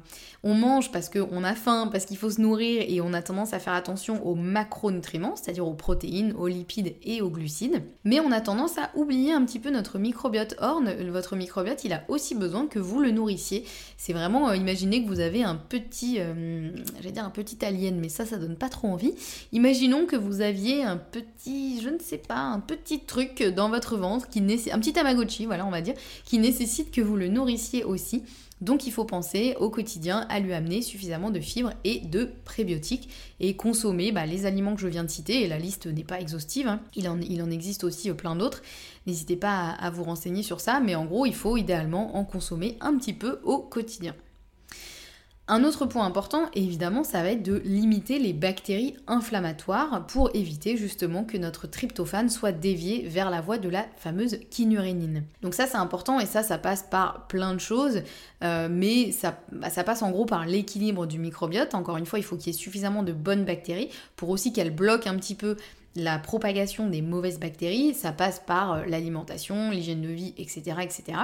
On 0.46 0.52
mange 0.52 0.92
parce 0.92 1.08
qu'on 1.08 1.42
a 1.42 1.54
faim, 1.54 1.88
parce 1.90 2.04
qu'il 2.04 2.18
faut 2.18 2.30
se 2.30 2.38
nourrir 2.38 2.84
et 2.86 3.00
on 3.00 3.14
a 3.14 3.22
tendance 3.22 3.54
à 3.54 3.58
faire 3.58 3.72
attention 3.72 4.24
aux 4.26 4.34
macronutriments, 4.34 5.36
c'est-à-dire 5.36 5.66
aux 5.66 5.72
protéines, 5.72 6.34
aux 6.36 6.48
lipides 6.48 6.96
et 7.02 7.22
aux 7.22 7.30
glucides. 7.30 7.82
Mais 8.04 8.20
on 8.20 8.30
a 8.30 8.42
tendance 8.42 8.76
à 8.76 8.90
oublier 8.94 9.32
un 9.32 9.42
petit 9.46 9.58
peu 9.58 9.70
notre 9.70 9.98
microbiote. 9.98 10.54
Or, 10.60 10.82
votre 11.08 11.34
microbiote 11.34 11.84
il 11.84 11.94
a 11.94 12.04
aussi 12.08 12.34
besoin 12.34 12.66
que 12.66 12.78
vous 12.78 13.00
le 13.00 13.10
nourrissiez. 13.10 13.64
C'est 13.96 14.12
vraiment, 14.12 14.50
euh, 14.50 14.56
imaginez 14.56 15.02
que 15.02 15.08
vous 15.08 15.20
avez 15.20 15.42
un 15.42 15.56
petit, 15.56 16.16
euh, 16.18 16.70
j'allais 16.96 17.12
dire 17.12 17.24
un 17.24 17.30
petit 17.30 17.64
alien, 17.64 17.98
mais 17.98 18.10
ça 18.10 18.26
ça 18.26 18.36
donne 18.36 18.56
pas 18.56 18.68
trop 18.68 18.88
envie. 18.88 19.14
Imaginons 19.52 20.04
que 20.04 20.16
vous 20.16 20.42
aviez 20.42 20.84
un 20.84 20.98
petit, 20.98 21.80
je 21.80 21.88
ne 21.88 21.98
sais 21.98 22.18
pas, 22.18 22.36
un 22.36 22.60
petit 22.60 23.00
truc 23.00 23.42
dans 23.42 23.70
votre 23.70 23.96
ventre 23.96 24.28
qui 24.28 24.42
nécessite, 24.42 24.74
un 24.74 24.78
petit 24.78 24.92
tamagotchi, 24.92 25.46
voilà 25.46 25.64
on 25.64 25.70
va 25.70 25.80
dire, 25.80 25.94
qui 26.26 26.38
nécessite 26.38 26.73
que 26.82 27.00
vous 27.00 27.16
le 27.16 27.28
nourrissiez 27.28 27.84
aussi. 27.84 28.22
Donc 28.60 28.86
il 28.86 28.92
faut 28.92 29.04
penser 29.04 29.54
au 29.58 29.68
quotidien 29.68 30.26
à 30.28 30.40
lui 30.40 30.54
amener 30.54 30.80
suffisamment 30.80 31.30
de 31.30 31.40
fibres 31.40 31.72
et 31.84 32.00
de 32.00 32.30
prébiotiques 32.44 33.08
et 33.40 33.56
consommer 33.56 34.12
bah, 34.12 34.26
les 34.26 34.46
aliments 34.46 34.74
que 34.74 34.80
je 34.80 34.88
viens 34.88 35.04
de 35.04 35.10
citer, 35.10 35.42
et 35.42 35.48
la 35.48 35.58
liste 35.58 35.86
n'est 35.86 36.04
pas 36.04 36.20
exhaustive, 36.20 36.68
hein. 36.68 36.80
il, 36.94 37.08
en, 37.08 37.50
existe 37.50 37.84
aussi 37.84 38.10
euh, 38.10 38.14
plein 38.14 38.36
d'autres. 38.36 38.62
N'hésitez 39.06 39.36
pas 39.36 39.70
à 39.70 39.90
vous 39.90 40.04
renseigner 40.04 40.42
sur 40.42 40.60
ça, 40.60 40.80
mais 40.80 40.94
en 40.94 41.04
gros 41.04 41.26
il 41.26 41.34
faut 41.34 41.56
idéalement 41.56 42.16
en 42.16 42.24
consommer 42.24 42.76
un 42.80 42.96
petit 42.96 43.12
peu 43.12 43.40
au 43.44 43.58
quotidien. 43.58 44.14
Un 45.46 45.62
autre 45.64 45.84
point 45.84 46.06
important, 46.06 46.48
évidemment, 46.54 47.04
ça 47.04 47.22
va 47.22 47.28
être 47.28 47.42
de 47.42 47.60
limiter 47.66 48.18
les 48.18 48.32
bactéries 48.32 48.96
inflammatoires 49.06 50.06
pour 50.06 50.30
éviter 50.32 50.78
justement 50.78 51.22
que 51.22 51.36
notre 51.36 51.66
tryptophane 51.66 52.30
soit 52.30 52.52
dévié 52.52 53.06
vers 53.06 53.28
la 53.28 53.42
voie 53.42 53.58
de 53.58 53.68
la 53.68 53.84
fameuse 53.98 54.38
kynurénine. 54.48 55.22
Donc 55.42 55.52
ça 55.52 55.66
c'est 55.66 55.76
important 55.76 56.18
et 56.18 56.24
ça 56.24 56.42
ça 56.42 56.56
passe 56.56 56.84
par 56.84 57.26
plein 57.26 57.52
de 57.52 57.60
choses, 57.60 58.00
euh, 58.42 58.68
mais 58.70 59.10
bah, 59.52 59.68
ça 59.68 59.84
passe 59.84 60.00
en 60.00 60.10
gros 60.10 60.24
par 60.24 60.46
l'équilibre 60.46 61.04
du 61.04 61.18
microbiote. 61.18 61.74
Encore 61.74 61.98
une 61.98 62.06
fois, 62.06 62.18
il 62.18 62.24
faut 62.24 62.36
qu'il 62.38 62.46
y 62.46 62.56
ait 62.56 62.58
suffisamment 62.58 63.02
de 63.02 63.12
bonnes 63.12 63.44
bactéries 63.44 63.90
pour 64.16 64.30
aussi 64.30 64.50
qu'elles 64.50 64.74
bloquent 64.74 65.10
un 65.10 65.16
petit 65.16 65.34
peu 65.34 65.56
la 65.96 66.18
propagation 66.18 66.88
des 66.88 67.02
mauvaises 67.02 67.38
bactéries, 67.38 67.94
ça 67.94 68.12
passe 68.12 68.40
par 68.40 68.72
euh, 68.72 68.84
l'alimentation, 68.86 69.70
l'hygiène 69.70 70.02
de 70.02 70.08
vie, 70.08 70.34
etc. 70.36 70.76
etc. 70.82 71.18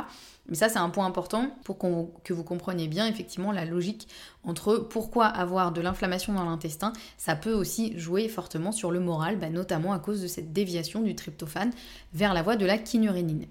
Mais 0.49 0.57
ça, 0.57 0.69
c'est 0.69 0.79
un 0.79 0.91
point 0.91 1.07
important 1.07 1.51
pour 1.65 1.79
que 1.79 2.33
vous 2.33 2.45
compreniez 2.45 2.89
bien 2.89 3.07
effectivement 3.07 3.53
la 3.53 3.65
logique 3.65 4.09
entre 4.45 4.77
pourquoi 4.77 5.27
avoir 5.27 5.73
de 5.73 5.81
l'inflammation 5.81 6.33
dans 6.33 6.45
l'intestin, 6.45 6.93
ça 7.19 7.37
peut 7.37 7.53
aussi 7.53 7.99
jouer 7.99 8.29
fortement 8.29 8.73
sur 8.73 8.91
le 8.91 9.01
moral, 9.01 9.39
bah, 9.39 9.51
notamment 9.51 9.93
à 9.93 9.99
cause 9.99 10.23
de 10.23 10.27
cette 10.27 10.53
déviation 10.53 11.03
du 11.03 11.15
tryptophane 11.15 11.73
vers 12.15 12.35
la 12.35 12.43
voie 12.43 12.57
de 12.57 12.67
la 12.67 12.79
kynurénine. 12.79 13.47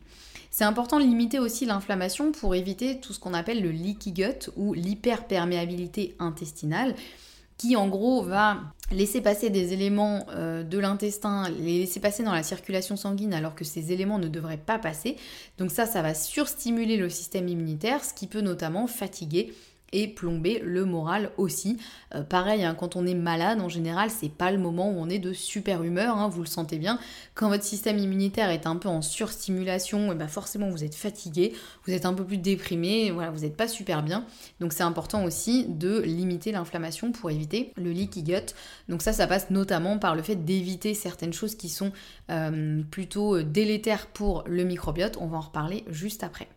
C'est 0.52 0.64
important 0.64 1.00
de 1.00 1.04
limiter 1.04 1.40
aussi 1.40 1.66
l'inflammation 1.66 2.32
pour 2.32 2.56
éviter 2.56 3.00
tout 3.00 3.14
ce 3.14 3.20
qu'on 3.20 3.34
appelle 3.34 3.62
le 3.62 3.70
leaky 3.70 4.12
gut 4.12 4.50
ou 4.56 4.74
l'hyperperméabilité 4.74 6.16
intestinale 6.20 6.96
qui 7.60 7.76
en 7.76 7.90
gros 7.90 8.24
va 8.24 8.58
laisser 8.92 9.22
passer 9.22 9.52
des 9.52 9.74
éléments 9.74 10.26
euh, 10.30 10.64
de 10.64 10.80
l'intestin, 10.80 11.50
les 11.60 11.80
laisser 11.80 12.00
passer 12.00 12.24
dans 12.24 12.32
la 12.32 12.42
circulation 12.42 12.96
sanguine 12.96 13.34
alors 13.34 13.54
que 13.54 13.66
ces 13.66 13.92
éléments 13.92 14.18
ne 14.18 14.30
devraient 14.30 14.58
pas 14.58 14.80
passer. 14.80 15.18
Donc 15.60 15.70
ça, 15.70 15.86
ça 15.86 16.02
va 16.02 16.16
surstimuler 16.16 16.98
le 16.98 17.10
système 17.10 17.48
immunitaire, 17.50 18.04
ce 18.04 18.14
qui 18.14 18.28
peut 18.28 18.42
notamment 18.42 18.88
fatiguer 18.88 19.54
et 19.94 20.08
plomber 20.08 20.62
le 20.64 20.86
moral 20.86 21.32
aussi. 21.38 21.78
Euh, 22.16 22.24
pareil, 22.24 22.64
hein, 22.64 22.76
quand 22.78 22.96
on 22.96 23.06
est 23.06 23.16
malade, 23.16 23.62
en 23.62 23.70
général, 23.70 24.10
c'est 24.10 24.30
pas 24.30 24.52
le 24.52 24.58
moment 24.58 24.90
où 24.90 24.96
on 24.98 25.10
est 25.10 25.20
de 25.20 25.34
super 25.34 25.84
humeur, 25.84 26.18
hein, 26.18 26.30
vous 26.30 26.42
le 26.42 26.48
sentez 26.48 26.78
bien. 26.78 27.00
Quand 27.36 27.50
votre 27.50 27.64
système 27.64 27.98
immunitaire 27.98 28.50
est 28.50 28.68
un 28.68 28.76
peu 28.76 28.90
en 28.90 29.02
surstimulation, 29.02 30.08
et 30.08 30.12
eh 30.12 30.16
ben 30.16 30.28
forcément 30.28 30.70
vous 30.70 30.84
êtes 30.84 30.96
fatigué, 30.96 31.54
vous 31.86 31.94
êtes 31.94 32.06
un 32.06 32.14
peu 32.14 32.24
plus 32.24 32.38
déprimé, 32.38 33.12
voilà, 33.12 33.32
vous 33.32 33.42
n'êtes 33.42 33.58
pas 33.58 33.68
super 33.68 34.04
bien. 34.04 34.26
Donc 34.60 34.74
c'est 34.74 34.84
important 34.84 35.24
aussi 35.24 35.66
de 35.68 36.00
limiter 36.00 36.52
l'inflammation 36.52 37.12
pour 37.12 37.32
éviter 37.32 37.74
le 37.78 37.92
leaky 37.92 38.24
gut. 38.24 38.54
Donc 38.88 39.02
ça, 39.02 39.14
ça 39.14 39.28
passe 39.28 39.50
notamment 39.50 39.98
par 39.98 40.16
le 40.16 40.22
fait 40.22 40.36
d'éviter 40.36 40.94
certaines 40.94 41.34
choses 41.34 41.56
qui 41.56 41.70
sont 41.70 41.92
euh, 42.30 42.82
plutôt 42.92 43.42
délétères 43.42 44.08
pour 44.08 44.44
le 44.48 44.64
microbiote. 44.64 45.18
On 45.20 45.28
va 45.28 45.38
en 45.38 45.42
reparler 45.42 45.84
juste 45.90 46.24
après. 46.24 46.48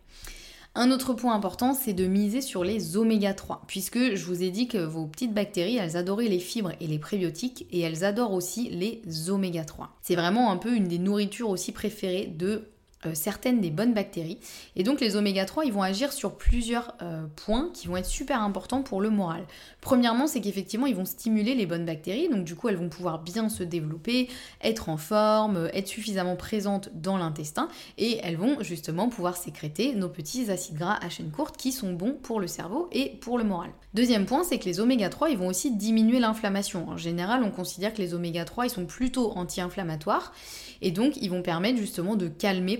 Un 0.74 0.90
autre 0.90 1.12
point 1.12 1.34
important, 1.34 1.74
c'est 1.74 1.92
de 1.92 2.06
miser 2.06 2.40
sur 2.40 2.64
les 2.64 2.96
oméga 2.96 3.34
3, 3.34 3.64
puisque 3.66 4.14
je 4.14 4.24
vous 4.24 4.42
ai 4.42 4.50
dit 4.50 4.68
que 4.68 4.78
vos 4.78 5.04
petites 5.04 5.34
bactéries, 5.34 5.76
elles 5.76 5.98
adoraient 5.98 6.28
les 6.28 6.38
fibres 6.38 6.72
et 6.80 6.86
les 6.86 6.98
prébiotiques, 6.98 7.66
et 7.70 7.80
elles 7.80 8.04
adorent 8.04 8.32
aussi 8.32 8.70
les 8.70 9.02
oméga 9.28 9.66
3. 9.66 9.94
C'est 10.00 10.14
vraiment 10.14 10.50
un 10.50 10.56
peu 10.56 10.74
une 10.74 10.88
des 10.88 10.98
nourritures 10.98 11.50
aussi 11.50 11.72
préférées 11.72 12.26
de 12.26 12.71
certaines 13.14 13.60
des 13.60 13.70
bonnes 13.70 13.94
bactéries. 13.94 14.38
Et 14.76 14.82
donc 14.82 15.00
les 15.00 15.16
oméga 15.16 15.44
3, 15.44 15.64
ils 15.64 15.72
vont 15.72 15.82
agir 15.82 16.12
sur 16.12 16.36
plusieurs 16.36 16.94
euh, 17.02 17.26
points 17.36 17.70
qui 17.74 17.88
vont 17.88 17.96
être 17.96 18.06
super 18.06 18.42
importants 18.42 18.82
pour 18.82 19.00
le 19.00 19.10
moral. 19.10 19.44
Premièrement, 19.80 20.26
c'est 20.26 20.40
qu'effectivement, 20.40 20.86
ils 20.86 20.94
vont 20.94 21.04
stimuler 21.04 21.54
les 21.54 21.66
bonnes 21.66 21.84
bactéries, 21.84 22.28
donc 22.28 22.44
du 22.44 22.54
coup, 22.54 22.68
elles 22.68 22.76
vont 22.76 22.88
pouvoir 22.88 23.18
bien 23.20 23.48
se 23.48 23.62
développer, 23.62 24.28
être 24.62 24.88
en 24.88 24.96
forme, 24.96 25.68
être 25.72 25.88
suffisamment 25.88 26.36
présentes 26.36 26.90
dans 26.94 27.16
l'intestin, 27.16 27.68
et 27.98 28.18
elles 28.22 28.36
vont 28.36 28.62
justement 28.62 29.08
pouvoir 29.08 29.36
sécréter 29.36 29.94
nos 29.94 30.08
petits 30.08 30.50
acides 30.50 30.76
gras 30.76 30.98
à 31.02 31.08
chaîne 31.08 31.30
courte 31.30 31.56
qui 31.56 31.72
sont 31.72 31.92
bons 31.92 32.14
pour 32.22 32.40
le 32.40 32.46
cerveau 32.46 32.88
et 32.92 33.10
pour 33.20 33.38
le 33.38 33.44
moral. 33.44 33.70
Deuxième 33.94 34.26
point, 34.26 34.44
c'est 34.44 34.58
que 34.58 34.64
les 34.64 34.80
oméga 34.80 35.08
3, 35.08 35.30
ils 35.30 35.38
vont 35.38 35.48
aussi 35.48 35.74
diminuer 35.74 36.18
l'inflammation. 36.18 36.88
En 36.88 36.96
général, 36.96 37.42
on 37.44 37.50
considère 37.50 37.92
que 37.92 37.98
les 37.98 38.14
oméga 38.14 38.44
3, 38.44 38.66
ils 38.66 38.70
sont 38.70 38.86
plutôt 38.86 39.32
anti-inflammatoires, 39.36 40.32
et 40.80 40.90
donc 40.90 41.16
ils 41.20 41.30
vont 41.30 41.42
permettre 41.42 41.78
justement 41.78 42.16
de 42.16 42.28
calmer 42.28 42.78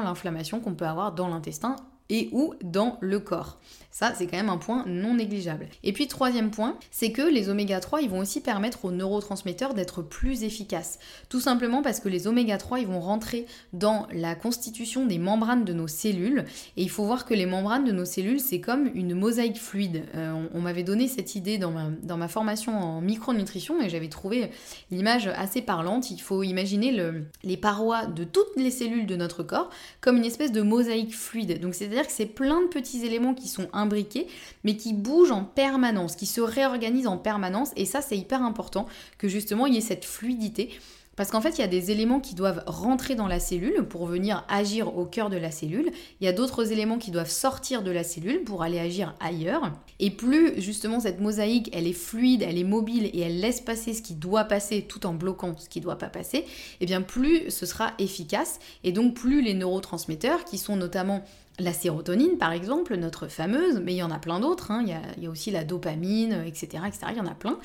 l'inflammation 0.00 0.60
qu'on 0.60 0.74
peut 0.74 0.86
avoir 0.86 1.12
dans 1.12 1.28
l'intestin 1.28 1.76
et 2.08 2.28
ou 2.32 2.54
dans 2.62 2.98
le 3.00 3.18
corps. 3.18 3.58
Ça, 3.98 4.12
c'est 4.14 4.26
quand 4.26 4.36
même 4.36 4.50
un 4.50 4.58
point 4.58 4.84
non 4.86 5.14
négligeable. 5.14 5.68
Et 5.82 5.94
puis 5.94 6.06
troisième 6.06 6.50
point, 6.50 6.76
c'est 6.90 7.12
que 7.12 7.22
les 7.22 7.48
oméga 7.48 7.80
3, 7.80 8.02
ils 8.02 8.10
vont 8.10 8.18
aussi 8.18 8.42
permettre 8.42 8.84
aux 8.84 8.90
neurotransmetteurs 8.90 9.72
d'être 9.72 10.02
plus 10.02 10.44
efficaces. 10.44 10.98
Tout 11.30 11.40
simplement 11.40 11.80
parce 11.80 12.00
que 12.00 12.10
les 12.10 12.26
oméga 12.26 12.58
3, 12.58 12.80
ils 12.80 12.86
vont 12.86 13.00
rentrer 13.00 13.46
dans 13.72 14.06
la 14.12 14.34
constitution 14.34 15.06
des 15.06 15.16
membranes 15.16 15.64
de 15.64 15.72
nos 15.72 15.88
cellules. 15.88 16.44
Et 16.76 16.82
il 16.82 16.90
faut 16.90 17.06
voir 17.06 17.24
que 17.24 17.32
les 17.32 17.46
membranes 17.46 17.86
de 17.86 17.92
nos 17.92 18.04
cellules, 18.04 18.38
c'est 18.38 18.60
comme 18.60 18.90
une 18.92 19.14
mosaïque 19.14 19.58
fluide. 19.58 20.04
Euh, 20.14 20.46
on, 20.52 20.60
m'avait 20.60 20.82
donné 20.82 21.08
cette 21.08 21.34
idée 21.34 21.56
dans 21.56 21.72
ma, 22.18 22.28
formation 22.28 22.78
en 22.78 23.00
micronutrition 23.00 23.80
et 23.80 23.88
j'avais 23.88 24.10
trouvé 24.10 24.50
l'image 24.90 25.28
assez 25.28 25.62
parlante. 25.62 26.10
Il 26.10 26.20
faut 26.20 26.42
imaginer 26.42 26.92
le, 26.92 27.24
les 27.44 27.56
parois 27.56 28.04
de 28.04 28.24
toutes 28.24 28.56
les 28.56 28.70
cellules 28.70 29.06
de 29.06 29.16
notre 29.16 29.42
corps 29.42 29.70
comme 30.02 30.18
une 30.18 30.26
espèce 30.26 30.52
de 30.52 30.60
mosaïque 30.60 31.16
fluide. 31.16 31.60
Donc 31.62 31.74
c'est-à-dire 31.74 32.06
que 32.06 32.12
c'est 32.12 32.26
plein 32.26 32.60
de 32.60 32.66
petits 32.66 33.02
éléments 33.06 33.32
qui 33.32 33.48
sont 33.48 33.70
imbriqués, 33.86 34.26
mais 34.64 34.76
qui 34.76 34.92
bougent 34.92 35.32
en 35.32 35.44
permanence, 35.44 36.16
qui 36.16 36.26
se 36.26 36.40
réorganisent 36.40 37.06
en 37.06 37.16
permanence. 37.16 37.70
Et 37.76 37.86
ça, 37.86 38.02
c'est 38.02 38.18
hyper 38.18 38.42
important 38.42 38.86
que 39.18 39.28
justement 39.28 39.66
il 39.66 39.74
y 39.74 39.78
ait 39.78 39.80
cette 39.80 40.04
fluidité. 40.04 40.70
Parce 41.16 41.30
qu'en 41.30 41.40
fait, 41.40 41.58
il 41.58 41.62
y 41.62 41.64
a 41.64 41.68
des 41.68 41.90
éléments 41.90 42.20
qui 42.20 42.34
doivent 42.34 42.62
rentrer 42.66 43.14
dans 43.14 43.26
la 43.26 43.40
cellule 43.40 43.84
pour 43.88 44.06
venir 44.06 44.44
agir 44.48 44.96
au 44.96 45.06
cœur 45.06 45.30
de 45.30 45.38
la 45.38 45.50
cellule. 45.50 45.90
Il 46.20 46.24
y 46.24 46.28
a 46.28 46.32
d'autres 46.32 46.72
éléments 46.72 46.98
qui 46.98 47.10
doivent 47.10 47.30
sortir 47.30 47.82
de 47.82 47.90
la 47.90 48.04
cellule 48.04 48.44
pour 48.44 48.62
aller 48.62 48.78
agir 48.78 49.14
ailleurs. 49.18 49.72
Et 49.98 50.10
plus 50.10 50.60
justement 50.60 51.00
cette 51.00 51.20
mosaïque, 51.20 51.70
elle 51.72 51.86
est 51.86 51.94
fluide, 51.94 52.42
elle 52.42 52.58
est 52.58 52.64
mobile 52.64 53.10
et 53.12 53.20
elle 53.20 53.40
laisse 53.40 53.62
passer 53.62 53.94
ce 53.94 54.02
qui 54.02 54.14
doit 54.14 54.44
passer 54.44 54.82
tout 54.82 55.06
en 55.06 55.14
bloquant 55.14 55.56
ce 55.56 55.68
qui 55.70 55.80
ne 55.80 55.84
doit 55.84 55.96
pas 55.96 56.08
passer, 56.08 56.38
et 56.38 56.46
eh 56.82 56.86
bien 56.86 57.00
plus 57.00 57.50
ce 57.50 57.64
sera 57.64 57.92
efficace. 57.98 58.58
Et 58.84 58.92
donc 58.92 59.14
plus 59.14 59.40
les 59.42 59.54
neurotransmetteurs, 59.54 60.44
qui 60.44 60.58
sont 60.58 60.76
notamment 60.76 61.24
la 61.58 61.72
sérotonine, 61.72 62.36
par 62.36 62.52
exemple, 62.52 62.96
notre 62.96 63.28
fameuse, 63.28 63.80
mais 63.82 63.94
il 63.94 63.96
y 63.96 64.02
en 64.02 64.10
a 64.10 64.18
plein 64.18 64.40
d'autres, 64.40 64.70
hein. 64.70 64.84
il, 64.86 65.22
y 65.22 65.26
a, 65.26 65.30
aussi 65.30 65.50
la 65.50 65.64
dopamine, 65.64 66.44
etc., 66.46 66.82
etc., 66.86 67.06
il 67.12 67.16
y 67.16 67.20
en 67.20 67.26
a 67.26 67.34
plein, 67.34 67.58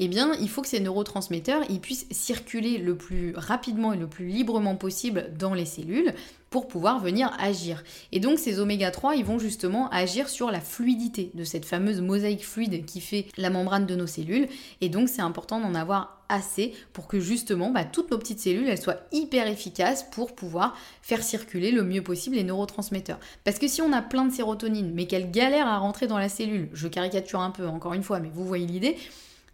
eh 0.00 0.08
bien, 0.08 0.32
il 0.40 0.48
faut 0.48 0.62
que 0.62 0.68
ces 0.68 0.78
neurotransmetteurs 0.78 1.62
ils 1.68 1.80
puissent 1.80 2.06
circuler 2.12 2.78
le 2.78 2.96
plus 2.96 3.34
rapidement 3.36 3.92
et 3.92 3.96
le 3.96 4.06
plus 4.06 4.26
librement 4.26 4.76
possible 4.76 5.32
dans 5.36 5.54
les 5.54 5.64
cellules 5.64 6.14
pour 6.50 6.68
pouvoir 6.68 7.00
venir 7.00 7.36
agir. 7.38 7.82
Et 8.12 8.20
donc 8.20 8.38
ces 8.38 8.60
oméga 8.60 8.92
3, 8.92 9.16
ils 9.16 9.24
vont 9.24 9.40
justement 9.40 9.90
agir 9.90 10.28
sur 10.28 10.52
la 10.52 10.60
fluidité 10.60 11.32
de 11.34 11.42
cette 11.42 11.64
fameuse 11.64 12.00
mosaïque 12.00 12.44
fluide 12.44 12.84
qui 12.86 13.00
fait 13.00 13.26
la 13.36 13.50
membrane 13.50 13.86
de 13.86 13.96
nos 13.96 14.06
cellules. 14.06 14.48
Et 14.80 14.88
donc 14.88 15.08
c'est 15.08 15.20
important 15.20 15.60
d'en 15.60 15.74
avoir 15.74 16.22
assez 16.28 16.74
pour 16.92 17.08
que 17.08 17.18
justement 17.18 17.70
bah, 17.70 17.84
toutes 17.84 18.12
nos 18.12 18.18
petites 18.18 18.40
cellules 18.40 18.68
elles 18.68 18.80
soient 18.80 19.00
hyper 19.10 19.48
efficaces 19.48 20.04
pour 20.04 20.34
pouvoir 20.34 20.76
faire 21.02 21.24
circuler 21.24 21.72
le 21.72 21.82
mieux 21.82 22.02
possible 22.02 22.36
les 22.36 22.44
neurotransmetteurs. 22.44 23.18
Parce 23.42 23.58
que 23.58 23.66
si 23.66 23.82
on 23.82 23.92
a 23.92 24.00
plein 24.00 24.26
de 24.26 24.32
sérotonine 24.32 24.92
mais 24.94 25.08
qu'elle 25.08 25.32
galère 25.32 25.66
à 25.66 25.78
rentrer 25.78 26.06
dans 26.06 26.18
la 26.18 26.28
cellule, 26.28 26.68
je 26.72 26.86
caricature 26.86 27.40
un 27.40 27.50
peu 27.50 27.66
encore 27.66 27.94
une 27.94 28.04
fois, 28.04 28.20
mais 28.20 28.30
vous 28.32 28.44
voyez 28.46 28.66
l'idée, 28.66 28.96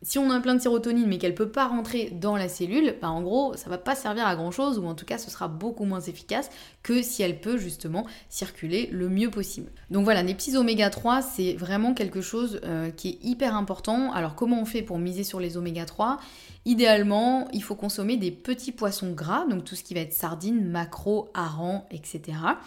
si 0.04 0.18
on 0.18 0.30
a 0.30 0.38
plein 0.38 0.54
de 0.54 0.61
sérotonine 0.61 1.06
mais 1.08 1.18
qu'elle 1.18 1.34
peut 1.34 1.49
pas 1.49 1.66
rentrer 1.66 2.11
dans 2.11 2.37
la 2.37 2.49
cellule, 2.49 2.94
bah 3.00 3.11
en 3.11 3.23
gros, 3.23 3.56
ça 3.56 3.70
va 3.70 3.78
pas 3.78 3.94
servir 3.94 4.26
à 4.26 4.37
grand 4.37 4.50
chose 4.50 4.78
ou 4.78 4.87
en 4.87 4.94
tout 4.94 5.06
cas 5.06 5.18
ce 5.18 5.30
sera 5.30 5.49
beaucoup 5.49 5.84
moins 5.84 6.00
efficace 6.00 6.50
que 6.82 7.02
si 7.02 7.23
elle 7.23 7.40
peut 7.40 7.56
justement 7.56 8.06
circuler 8.28 8.88
le 8.92 9.08
mieux 9.08 9.30
possible. 9.30 9.70
Donc 9.90 10.04
voilà, 10.04 10.23
les 10.23 10.34
petits 10.34 10.56
oméga 10.56 10.90
3, 10.90 11.23
c'est 11.23 11.54
vraiment 11.54 11.94
quelque 11.94 12.20
chose 12.20 12.61
euh, 12.64 12.90
qui 12.90 13.08
est 13.08 13.18
hyper 13.25 13.56
important. 13.56 14.12
Alors 14.12 14.34
comment 14.34 14.61
on 14.61 14.66
fait 14.66 14.82
pour 14.82 14.99
miser 14.99 15.25
sur 15.25 15.40
les 15.40 15.56
oméga 15.56 15.87
3 15.87 16.18
Idéalement, 16.66 17.47
il 17.52 17.62
faut 17.62 17.75
consommer 17.75 18.16
des 18.16 18.30
petits 18.30 18.73
poissons 18.73 19.12
gras, 19.12 19.44
donc 19.44 19.64
tout 19.64 19.75
ce 19.75 19.85
qui 19.85 19.92
va 19.92 20.00
être 20.00 20.14
sardines, 20.14 20.66
maquereaux, 20.66 21.28
harengs, 21.35 21.85
etc. 21.90 22.23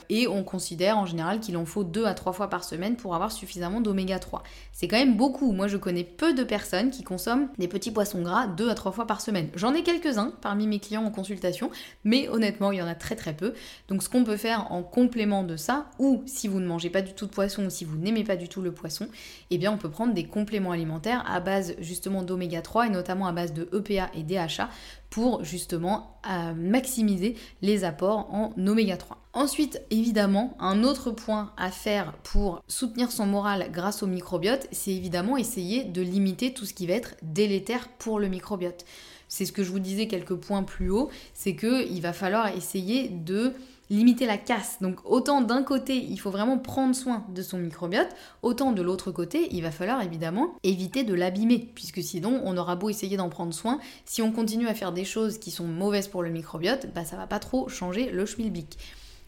Et 0.09 0.27
on 0.27 0.43
considère 0.43 0.99
en 0.99 1.07
général 1.07 1.39
qu'il 1.39 1.57
en 1.57 1.65
faut 1.65 1.83
2 1.83 2.05
à 2.05 2.13
3 2.13 2.31
fois 2.31 2.47
par 2.47 2.63
semaine 2.63 2.95
pour 2.95 3.15
avoir 3.15 3.31
suffisamment 3.31 3.81
d'oméga 3.81 4.19
3. 4.19 4.43
C'est 4.71 4.87
quand 4.87 4.97
même 4.97 5.17
beaucoup. 5.17 5.51
Moi, 5.51 5.67
je 5.67 5.77
connais 5.77 6.03
peu 6.03 6.35
de 6.35 6.43
personnes 6.43 6.91
qui 6.91 7.03
consomment 7.03 7.49
des 7.57 7.67
petits 7.67 7.89
poissons 7.89 8.21
gras 8.21 8.45
2 8.45 8.69
à 8.69 8.75
3 8.75 8.91
fois 8.91 9.07
par 9.07 9.19
semaine. 9.19 9.49
J'en 9.55 9.73
ai 9.73 9.81
quelques-uns 9.81 10.31
parmi 10.41 10.67
mes 10.67 10.77
clients 10.77 11.03
en 11.03 11.11
consultation, 11.11 11.71
mais 12.03 12.29
honnêtement, 12.29 12.71
il 12.71 12.77
y 12.77 12.81
en 12.83 12.87
a 12.87 12.93
très 12.93 13.15
très 13.15 13.33
peu. 13.33 13.55
Donc 13.87 14.03
ce 14.03 14.09
qu'on 14.09 14.23
peut 14.23 14.37
faire 14.37 14.71
en 14.71 14.83
complément 14.83 15.43
de 15.43 15.55
ça, 15.55 15.87
ou 15.97 16.21
si 16.27 16.47
vous 16.47 16.59
ne 16.59 16.67
mangez 16.67 16.91
pas 16.91 17.01
du 17.01 17.13
tout 17.13 17.25
de 17.25 17.31
poisson, 17.31 17.65
ou 17.65 17.69
si 17.71 17.83
vous 17.83 17.97
n'aimez 17.97 18.23
pas 18.23 18.35
du 18.35 18.47
tout 18.47 18.61
le 18.61 18.71
poisson, 18.71 19.07
eh 19.49 19.57
bien 19.57 19.71
on 19.71 19.77
peut 19.77 19.89
prendre 19.89 20.13
des 20.13 20.25
compléments 20.25 20.71
alimentaires 20.71 21.25
à 21.27 21.39
base 21.39 21.73
justement 21.79 22.21
d'oméga 22.21 22.61
3 22.61 22.85
et 22.85 22.89
notamment 22.91 23.25
à 23.25 23.31
base 23.31 23.53
de 23.53 23.67
EPA 23.73 23.86
et 23.89 24.23
DHA 24.23 24.69
pour 25.09 25.43
justement 25.43 26.19
euh, 26.29 26.53
maximiser 26.53 27.35
les 27.61 27.83
apports 27.83 28.33
en 28.33 28.53
oméga 28.57 28.97
3. 28.97 29.17
Ensuite, 29.33 29.81
évidemment, 29.89 30.55
un 30.59 30.83
autre 30.83 31.11
point 31.11 31.51
à 31.57 31.71
faire 31.71 32.13
pour 32.23 32.63
soutenir 32.67 33.11
son 33.11 33.25
moral 33.25 33.69
grâce 33.71 34.03
au 34.03 34.07
microbiote, 34.07 34.67
c'est 34.71 34.91
évidemment 34.91 35.37
essayer 35.37 35.83
de 35.83 36.01
limiter 36.01 36.53
tout 36.53 36.65
ce 36.65 36.73
qui 36.73 36.87
va 36.87 36.93
être 36.93 37.15
délétère 37.21 37.87
pour 37.87 38.19
le 38.19 38.27
microbiote. 38.27 38.85
C'est 39.27 39.45
ce 39.45 39.51
que 39.51 39.63
je 39.63 39.71
vous 39.71 39.79
disais 39.79 40.07
quelques 40.07 40.35
points 40.35 40.63
plus 40.63 40.89
haut, 40.89 41.09
c'est 41.33 41.55
qu'il 41.55 42.01
va 42.01 42.13
falloir 42.13 42.47
essayer 42.55 43.09
de 43.09 43.53
limiter 43.89 44.25
la 44.25 44.37
casse. 44.37 44.77
Donc 44.81 44.99
autant 45.05 45.41
d'un 45.41 45.63
côté, 45.63 45.97
il 45.97 46.19
faut 46.19 46.31
vraiment 46.31 46.57
prendre 46.57 46.95
soin 46.95 47.25
de 47.33 47.41
son 47.41 47.57
microbiote, 47.57 48.09
autant 48.41 48.71
de 48.71 48.81
l'autre 48.81 49.11
côté, 49.11 49.47
il 49.51 49.61
va 49.63 49.71
falloir 49.71 50.01
évidemment 50.01 50.55
éviter 50.63 51.03
de 51.03 51.13
l'abîmer, 51.13 51.71
puisque 51.75 52.01
sinon 52.01 52.41
on 52.43 52.57
aura 52.57 52.75
beau 52.75 52.89
essayer 52.89 53.17
d'en 53.17 53.29
prendre 53.29 53.53
soin, 53.53 53.79
si 54.05 54.21
on 54.21 54.31
continue 54.31 54.67
à 54.67 54.73
faire 54.73 54.91
des 54.91 55.05
choses 55.05 55.37
qui 55.37 55.51
sont 55.51 55.67
mauvaises 55.67 56.07
pour 56.07 56.23
le 56.23 56.29
microbiote, 56.29 56.87
bah 56.93 57.05
ça 57.05 57.15
va 57.15 57.27
pas 57.27 57.39
trop 57.39 57.67
changer 57.69 58.09
le 58.11 58.25
schmilblick. 58.25 58.77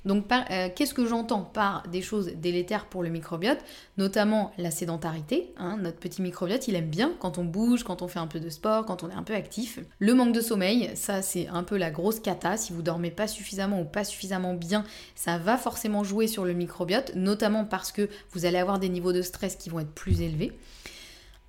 Donc 0.05 0.25
euh, 0.31 0.69
qu'est-ce 0.75 0.93
que 0.93 1.05
j'entends 1.05 1.41
par 1.41 1.83
des 1.89 2.01
choses 2.01 2.31
délétères 2.35 2.85
pour 2.85 3.03
le 3.03 3.09
microbiote 3.09 3.59
Notamment 3.97 4.51
la 4.57 4.71
sédentarité. 4.71 5.53
Hein. 5.57 5.77
notre 5.81 5.97
petit 5.97 6.21
microbiote, 6.21 6.67
il 6.67 6.75
aime 6.75 6.89
bien 6.89 7.11
quand 7.19 7.37
on 7.37 7.43
bouge, 7.43 7.83
quand 7.83 8.01
on 8.01 8.07
fait 8.07 8.19
un 8.19 8.27
peu 8.27 8.39
de 8.39 8.49
sport, 8.49 8.85
quand 8.85 9.03
on 9.03 9.09
est 9.09 9.13
un 9.13 9.23
peu 9.23 9.33
actif. 9.33 9.79
Le 9.99 10.13
manque 10.13 10.33
de 10.33 10.41
sommeil, 10.41 10.91
ça 10.95 11.21
c'est 11.21 11.47
un 11.47 11.63
peu 11.63 11.77
la 11.77 11.91
grosse 11.91 12.19
cata. 12.19 12.57
Si 12.57 12.73
vous 12.73 12.81
dormez 12.81 13.11
pas 13.11 13.27
suffisamment 13.27 13.81
ou 13.81 13.85
pas 13.85 14.03
suffisamment 14.03 14.53
bien, 14.53 14.83
ça 15.15 15.37
va 15.37 15.57
forcément 15.57 16.03
jouer 16.03 16.27
sur 16.27 16.45
le 16.45 16.53
microbiote, 16.53 17.13
notamment 17.15 17.65
parce 17.65 17.91
que 17.91 18.09
vous 18.31 18.45
allez 18.45 18.57
avoir 18.57 18.79
des 18.79 18.89
niveaux 18.89 19.13
de 19.13 19.21
stress 19.21 19.55
qui 19.55 19.69
vont 19.69 19.79
être 19.79 19.93
plus 19.93 20.21
élevés. 20.21 20.57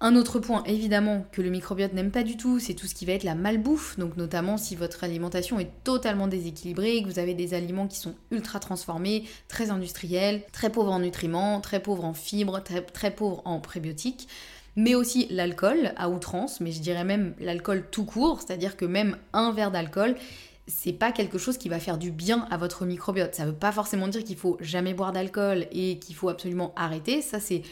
Un 0.02 0.16
autre 0.16 0.38
point 0.38 0.62
évidemment 0.64 1.26
que 1.30 1.42
le 1.42 1.50
microbiote 1.50 1.92
n'aime 1.92 2.10
pas 2.10 2.22
du 2.22 2.38
tout, 2.38 2.58
c'est 2.58 2.72
tout 2.72 2.86
ce 2.86 2.94
qui 2.94 3.04
va 3.04 3.12
être 3.12 3.22
la 3.22 3.34
malbouffe, 3.34 3.98
donc 3.98 4.16
notamment 4.16 4.56
si 4.56 4.74
votre 4.74 5.04
alimentation 5.04 5.60
est 5.60 5.70
totalement 5.84 6.26
déséquilibrée, 6.26 7.02
que 7.02 7.08
vous 7.08 7.18
avez 7.18 7.34
des 7.34 7.52
aliments 7.52 7.86
qui 7.86 7.98
sont 7.98 8.14
ultra 8.30 8.60
transformés, 8.60 9.24
très 9.48 9.70
industriels, 9.70 10.42
très 10.52 10.70
pauvres 10.70 10.92
en 10.92 11.00
nutriments, 11.00 11.60
très 11.60 11.82
pauvres 11.82 12.06
en 12.06 12.14
fibres, 12.14 12.62
très, 12.62 13.10
pauvres 13.10 13.42
en 13.44 13.60
prébiotiques 13.60 14.26
mais 14.76 14.94
aussi 14.94 15.26
l'alcool 15.30 15.92
à 15.96 16.08
outrance, 16.08 16.60
mais 16.60 16.70
je 16.70 16.80
dirais 16.80 17.04
même 17.04 17.34
l'alcool 17.40 17.84
tout 17.90 18.04
court, 18.04 18.40
c'est-à-dire 18.40 18.76
que 18.76 18.84
même 18.84 19.16
un 19.32 19.52
verre 19.52 19.72
d'alcool, 19.72 20.14
c'est 20.68 20.92
pas 20.92 21.10
quelque 21.10 21.38
chose 21.38 21.58
qui 21.58 21.68
va 21.68 21.80
faire 21.80 21.98
du 21.98 22.12
bien 22.12 22.46
à 22.50 22.56
votre 22.56 22.86
microbiote. 22.86 23.34
Ça 23.34 23.44
veut 23.44 23.52
pas 23.52 23.72
forcément 23.72 24.06
dire 24.06 24.22
qu'il 24.22 24.36
faut 24.36 24.56
jamais 24.60 24.94
boire 24.94 25.12
d'alcool 25.12 25.66
et 25.72 25.98
qu'il 25.98 26.14
faut 26.14 26.28
absolument 26.28 26.72
arrêter, 26.76 27.20
ça 27.20 27.40
c'est 27.40 27.62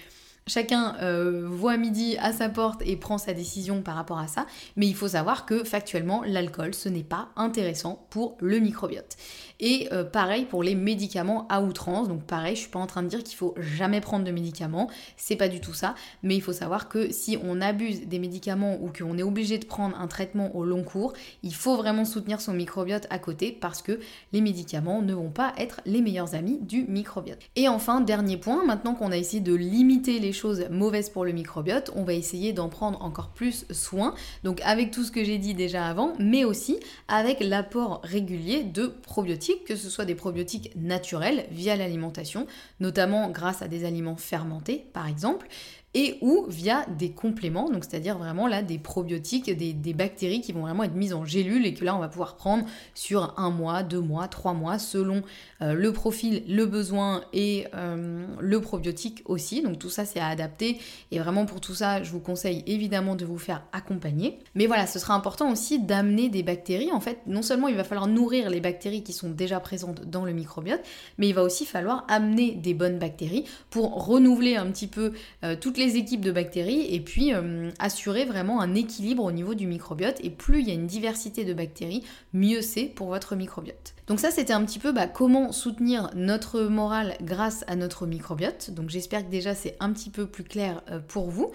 Chacun 0.48 0.96
euh, 1.02 1.46
voit 1.46 1.76
midi 1.76 2.16
à 2.18 2.32
sa 2.32 2.48
porte 2.48 2.82
et 2.84 2.96
prend 2.96 3.18
sa 3.18 3.34
décision 3.34 3.82
par 3.82 3.94
rapport 3.94 4.18
à 4.18 4.26
ça, 4.26 4.46
mais 4.76 4.86
il 4.86 4.94
faut 4.94 5.08
savoir 5.08 5.46
que 5.46 5.62
factuellement, 5.62 6.22
l'alcool, 6.24 6.74
ce 6.74 6.88
n'est 6.88 7.02
pas 7.02 7.28
intéressant 7.36 8.06
pour 8.10 8.36
le 8.40 8.58
microbiote. 8.58 9.16
Et 9.60 9.88
euh, 9.92 10.04
pareil 10.04 10.44
pour 10.44 10.62
les 10.62 10.74
médicaments 10.74 11.46
à 11.48 11.60
outrance, 11.60 12.08
donc 12.08 12.22
pareil, 12.22 12.54
je 12.54 12.60
suis 12.60 12.70
pas 12.70 12.78
en 12.78 12.86
train 12.86 13.02
de 13.02 13.08
dire 13.08 13.22
qu'il 13.24 13.36
faut 13.36 13.54
jamais 13.58 14.00
prendre 14.00 14.24
de 14.24 14.30
médicaments, 14.30 14.88
c'est 15.16 15.36
pas 15.36 15.48
du 15.48 15.60
tout 15.60 15.74
ça, 15.74 15.94
mais 16.22 16.36
il 16.36 16.40
faut 16.40 16.52
savoir 16.52 16.88
que 16.88 17.12
si 17.12 17.36
on 17.42 17.60
abuse 17.60 18.06
des 18.06 18.18
médicaments 18.18 18.78
ou 18.80 18.90
qu'on 18.96 19.18
est 19.18 19.22
obligé 19.22 19.58
de 19.58 19.66
prendre 19.66 20.00
un 20.00 20.06
traitement 20.06 20.54
au 20.56 20.64
long 20.64 20.84
cours, 20.84 21.12
il 21.42 21.54
faut 21.54 21.76
vraiment 21.76 22.04
soutenir 22.04 22.40
son 22.40 22.52
microbiote 22.52 23.06
à 23.10 23.18
côté 23.18 23.52
parce 23.52 23.82
que 23.82 24.00
les 24.32 24.40
médicaments 24.40 25.02
ne 25.02 25.12
vont 25.12 25.30
pas 25.30 25.52
être 25.58 25.80
les 25.84 26.00
meilleurs 26.00 26.34
amis 26.34 26.58
du 26.62 26.84
microbiote. 26.84 27.40
Et 27.56 27.68
enfin, 27.68 28.00
dernier 28.00 28.36
point, 28.36 28.64
maintenant 28.64 28.94
qu'on 28.94 29.12
a 29.12 29.16
essayé 29.16 29.40
de 29.40 29.54
limiter 29.54 30.20
les 30.20 30.32
choses 30.38 30.66
mauvaises 30.70 31.10
pour 31.10 31.24
le 31.24 31.32
microbiote, 31.32 31.90
on 31.94 32.04
va 32.04 32.14
essayer 32.14 32.52
d'en 32.52 32.68
prendre 32.68 33.02
encore 33.02 33.28
plus 33.28 33.66
soin. 33.70 34.14
Donc 34.44 34.60
avec 34.64 34.90
tout 34.90 35.04
ce 35.04 35.10
que 35.10 35.24
j'ai 35.24 35.38
dit 35.38 35.54
déjà 35.54 35.86
avant, 35.86 36.14
mais 36.18 36.44
aussi 36.44 36.78
avec 37.08 37.40
l'apport 37.40 38.00
régulier 38.04 38.62
de 38.62 38.86
probiotiques, 38.86 39.64
que 39.64 39.76
ce 39.76 39.90
soit 39.90 40.04
des 40.04 40.14
probiotiques 40.14 40.72
naturels 40.76 41.46
via 41.50 41.76
l'alimentation, 41.76 42.46
notamment 42.80 43.30
grâce 43.30 43.62
à 43.62 43.68
des 43.68 43.84
aliments 43.84 44.16
fermentés 44.16 44.86
par 44.92 45.06
exemple, 45.06 45.46
et 45.94 46.18
ou 46.20 46.44
via 46.48 46.84
des 46.98 47.10
compléments, 47.10 47.70
donc 47.70 47.84
c'est-à-dire 47.84 48.18
vraiment 48.18 48.46
là 48.46 48.62
des 48.62 48.78
probiotiques, 48.78 49.50
des, 49.50 49.94
bactéries 49.94 50.42
qui 50.42 50.52
vont 50.52 50.60
vraiment 50.60 50.84
être 50.84 50.94
mises 50.94 51.14
en 51.14 51.24
gélule 51.24 51.64
et 51.66 51.72
que 51.72 51.84
là 51.84 51.96
on 51.96 51.98
va 51.98 52.08
pouvoir 52.08 52.36
prendre 52.36 52.64
sur 52.94 53.34
un 53.38 53.50
mois, 53.50 53.82
deux 53.82 54.00
mois, 54.00 54.28
trois 54.28 54.52
mois 54.52 54.78
selon 54.78 55.22
euh, 55.62 55.72
le 55.72 55.92
profil, 55.92 56.44
le 56.46 56.66
besoin 56.66 57.24
et 57.32 57.66
euh, 57.74 58.26
le 58.38 58.60
probiotique 58.60 59.22
aussi. 59.24 59.62
Donc 59.62 59.78
tout 59.78 59.88
ça 59.88 60.04
c'est 60.04 60.20
à 60.20 60.26
adapter 60.26 60.78
et 61.10 61.18
vraiment 61.18 61.46
pour 61.46 61.60
tout 61.60 61.74
ça 61.74 62.02
je 62.02 62.10
vous 62.10 62.20
conseille 62.20 62.62
évidemment 62.66 63.16
de 63.16 63.24
vous 63.24 63.38
faire 63.38 63.62
accompagner. 63.72 64.38
Mais 64.54 64.66
voilà, 64.66 64.86
ce 64.86 64.98
sera 64.98 65.14
important 65.14 65.50
aussi 65.50 65.78
d'amener 65.78 66.28
des 66.28 66.42
bactéries. 66.42 66.92
En 66.92 67.00
fait, 67.00 67.20
non 67.26 67.42
seulement 67.42 67.66
il 67.66 67.76
va 67.76 67.84
falloir 67.84 68.08
nourrir 68.08 68.50
les 68.50 68.60
bactéries 68.60 69.02
qui 69.02 69.14
sont 69.14 69.30
déjà 69.30 69.58
présentes 69.58 70.04
dans 70.04 70.26
le 70.26 70.32
microbiote, 70.32 70.80
mais 71.16 71.28
il 71.28 71.34
va 71.34 71.42
aussi 71.42 71.64
falloir 71.64 72.04
amener 72.08 72.52
des 72.52 72.74
bonnes 72.74 72.98
bactéries 72.98 73.44
pour 73.70 74.06
renouveler 74.06 74.56
un 74.56 74.66
petit 74.70 74.86
peu 74.86 75.12
euh, 75.44 75.56
les 75.78 75.96
équipes 75.96 76.20
de 76.20 76.32
bactéries 76.32 76.94
et 76.94 77.00
puis 77.00 77.32
euh, 77.32 77.70
assurer 77.78 78.24
vraiment 78.24 78.60
un 78.60 78.74
équilibre 78.74 79.24
au 79.24 79.32
niveau 79.32 79.54
du 79.54 79.66
microbiote. 79.66 80.18
Et 80.22 80.30
plus 80.30 80.60
il 80.60 80.68
y 80.68 80.70
a 80.70 80.74
une 80.74 80.86
diversité 80.86 81.44
de 81.44 81.54
bactéries, 81.54 82.04
mieux 82.32 82.62
c'est 82.62 82.84
pour 82.84 83.08
votre 83.08 83.36
microbiote. 83.36 83.94
Donc 84.06 84.20
ça 84.20 84.30
c'était 84.30 84.52
un 84.52 84.64
petit 84.64 84.78
peu 84.78 84.92
bah, 84.92 85.06
comment 85.06 85.52
soutenir 85.52 86.10
notre 86.14 86.62
morale 86.62 87.16
grâce 87.22 87.64
à 87.66 87.76
notre 87.76 88.06
microbiote. 88.06 88.70
Donc 88.72 88.90
j'espère 88.90 89.24
que 89.24 89.30
déjà 89.30 89.54
c'est 89.54 89.76
un 89.80 89.92
petit 89.92 90.10
peu 90.10 90.26
plus 90.26 90.44
clair 90.44 90.82
euh, 90.90 91.00
pour 91.00 91.30
vous. 91.30 91.52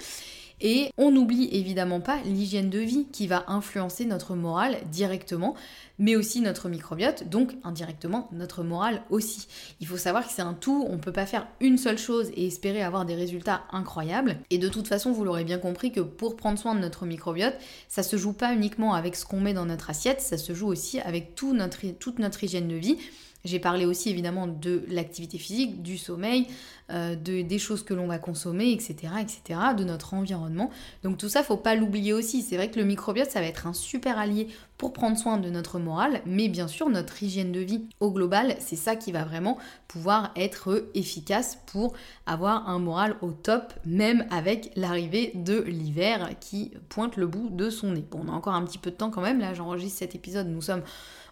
Et 0.64 0.92
on 0.98 1.12
n'oublie 1.12 1.50
évidemment 1.52 2.00
pas 2.00 2.20
l'hygiène 2.24 2.70
de 2.70 2.80
vie 2.80 3.06
qui 3.12 3.28
va 3.28 3.44
influencer 3.48 4.06
notre 4.06 4.34
morale 4.34 4.78
directement, 4.90 5.56
mais 6.00 6.16
aussi 6.16 6.40
notre 6.40 6.70
microbiote, 6.70 7.28
donc 7.30 7.52
indirectement 7.66 8.30
notre 8.32 8.64
morale 8.64 9.04
aussi. 9.10 9.48
Il 9.82 9.88
faut 9.88 9.98
savoir 9.98 10.26
que 10.26 10.32
c'est 10.32 10.42
un 10.42 10.54
tout, 10.54 10.88
on 10.90 10.94
ne 10.94 11.02
peut 11.02 11.12
pas 11.12 11.26
faire 11.26 11.48
une 11.60 11.78
seule 11.78 11.98
chose 11.98 12.32
et 12.36 12.48
espérer 12.48 12.82
avoir 12.82 13.06
des 13.06 13.14
résultats 13.14 13.64
incroyables. 13.74 14.38
Et 14.52 14.58
de 14.58 14.70
toute 14.70 14.88
façon, 14.88 15.12
vous 15.12 15.26
l'aurez 15.26 15.44
bien 15.44 15.60
compris 15.60 15.92
que 15.92 16.00
pour 16.00 16.38
prendre 16.38 16.58
soin 16.58 16.76
de 16.76 16.80
notre 16.80 17.06
microbiote, 17.06 17.56
ça 17.90 18.02
se 18.02 18.16
joue 18.16 18.34
pas 18.34 18.54
uniquement 18.54 18.94
avec 18.94 19.18
ce 19.18 19.26
qu'on 19.26 19.42
met 19.42 19.54
dans 19.54 19.66
notre 19.66 19.90
assiette, 19.90 20.22
ça 20.22 20.38
se 20.38 20.54
joue 20.54 20.68
aussi 20.68 21.02
avec 21.02 21.36
toute 21.36 22.20
notre 22.20 22.44
hygiène 22.44 22.70
de 22.70 22.76
vie. 22.76 22.98
J'ai 23.46 23.60
parlé 23.60 23.86
aussi 23.86 24.10
évidemment 24.10 24.48
de 24.48 24.86
l'activité 24.88 25.38
physique, 25.38 25.82
du 25.82 25.98
sommeil, 25.98 26.48
euh, 26.92 27.16
de, 27.16 27.42
des 27.42 27.60
choses 27.60 27.84
que 27.84 27.94
l'on 27.94 28.08
va 28.08 28.18
consommer, 28.18 28.72
etc., 28.72 29.14
etc., 29.20 29.60
de 29.78 29.84
notre 29.84 30.14
environnement. 30.14 30.70
Donc 31.04 31.18
tout 31.18 31.28
ça, 31.28 31.44
faut 31.44 31.58
pas 31.58 31.76
l'oublier 31.76 32.14
aussi. 32.14 32.42
C'est 32.42 32.56
vrai 32.56 32.72
que 32.72 32.80
le 32.80 32.86
microbiote, 32.86 33.30
ça 33.30 33.42
va 33.42 33.48
être 33.48 33.68
un 33.68 33.74
super 33.74 34.18
allié 34.18 34.48
pour 34.78 34.94
prendre 34.94 35.18
soin 35.18 35.38
de 35.38 35.50
notre 35.50 35.78
morale, 35.78 36.22
mais 36.26 36.48
bien 36.48 36.68
sûr, 36.70 36.90
notre 36.90 37.22
hygiène 37.22 37.52
de 37.52 37.60
vie 37.60 37.86
au 38.00 38.12
global, 38.12 38.56
c'est 38.60 38.76
ça 38.76 38.96
qui 38.96 39.12
va 39.12 39.24
vraiment 39.24 39.58
pouvoir 39.88 40.32
être 40.36 40.90
efficace 40.94 41.58
pour 41.68 41.94
avoir 42.26 42.68
un 42.70 42.80
moral 42.80 43.16
au 43.22 43.32
top, 43.32 43.74
même 43.86 44.26
avec 44.32 44.72
l'arrivée 44.76 45.32
de 45.36 45.62
l'hiver 45.62 46.32
qui 46.40 46.72
pointe 46.90 47.18
le 47.18 47.28
bout 47.28 47.50
de 47.50 47.70
son 47.70 47.92
nez. 47.92 48.06
Bon, 48.10 48.22
on 48.26 48.30
a 48.30 48.32
encore 48.32 48.56
un 48.56 48.64
petit 48.64 48.78
peu 48.78 48.92
de 48.92 48.96
temps 48.96 49.10
quand 49.10 49.22
même, 49.22 49.40
là 49.40 49.54
j'enregistre 49.54 50.00
cet 50.00 50.16
épisode, 50.16 50.48
nous 50.48 50.62
sommes 50.62 50.84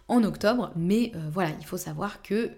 en 0.08 0.24
octobre, 0.24 0.72
mais 0.76 1.12
euh, 1.14 1.28
voilà, 1.30 1.50
il 1.60 1.66
faut 1.66 1.76
savoir 1.76 2.22
que 2.22 2.50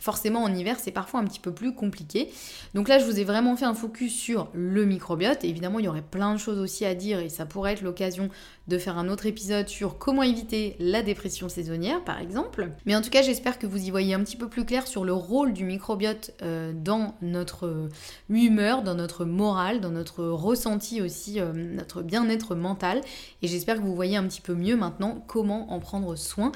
Forcément, 0.00 0.42
en 0.42 0.54
hiver, 0.54 0.76
c'est 0.80 0.90
parfois 0.90 1.20
un 1.20 1.24
petit 1.24 1.40
peu 1.40 1.52
plus 1.52 1.74
compliqué. 1.74 2.30
Donc 2.74 2.88
là, 2.88 2.98
je 2.98 3.04
vous 3.04 3.18
ai 3.18 3.24
vraiment 3.24 3.56
fait 3.56 3.64
un 3.64 3.74
focus 3.74 4.14
sur 4.14 4.48
le 4.52 4.84
microbiote. 4.84 5.44
évidemment, 5.44 5.78
il 5.78 5.86
y 5.86 5.88
aurait 5.88 6.02
plein 6.02 6.34
de 6.34 6.38
choses 6.38 6.58
aussi 6.58 6.84
à 6.84 6.94
dire 6.94 7.20
et 7.20 7.28
ça 7.28 7.46
pourrait 7.46 7.72
être 7.72 7.82
l'occasion 7.82 8.28
de 8.66 8.78
faire 8.78 8.98
un 8.98 9.08
autre 9.08 9.26
épisode 9.26 9.68
sur 9.68 9.98
comment 9.98 10.22
éviter 10.22 10.76
la 10.78 11.02
dépression 11.02 11.48
saisonnière, 11.48 12.02
par 12.02 12.18
exemple. 12.18 12.70
Mais 12.86 12.96
en 12.96 13.02
tout 13.02 13.10
cas, 13.10 13.22
j'espère 13.22 13.58
que 13.58 13.66
vous 13.66 13.86
y 13.86 13.90
voyez 13.90 14.14
un 14.14 14.20
petit 14.20 14.36
peu 14.36 14.48
plus 14.48 14.64
clair 14.64 14.86
sur 14.86 15.04
le 15.04 15.12
rôle 15.12 15.52
du 15.52 15.64
microbiote 15.64 16.32
euh, 16.42 16.72
dans 16.74 17.14
notre 17.20 17.88
humeur, 18.28 18.82
dans 18.82 18.94
notre 18.94 19.24
morale, 19.24 19.80
dans 19.80 19.90
notre 19.90 20.24
ressenti 20.24 21.02
aussi, 21.02 21.40
euh, 21.40 21.52
notre 21.52 22.02
bien-être 22.02 22.54
mental. 22.54 23.00
Et 23.42 23.48
j'espère 23.48 23.76
que 23.76 23.82
vous 23.82 23.94
voyez 23.94 24.16
un 24.16 24.24
petit 24.24 24.40
peu 24.40 24.54
mieux 24.54 24.76
maintenant 24.76 25.22
comment 25.26 25.72
en 25.72 25.80
prendre 25.80 26.16
soin. 26.16 26.52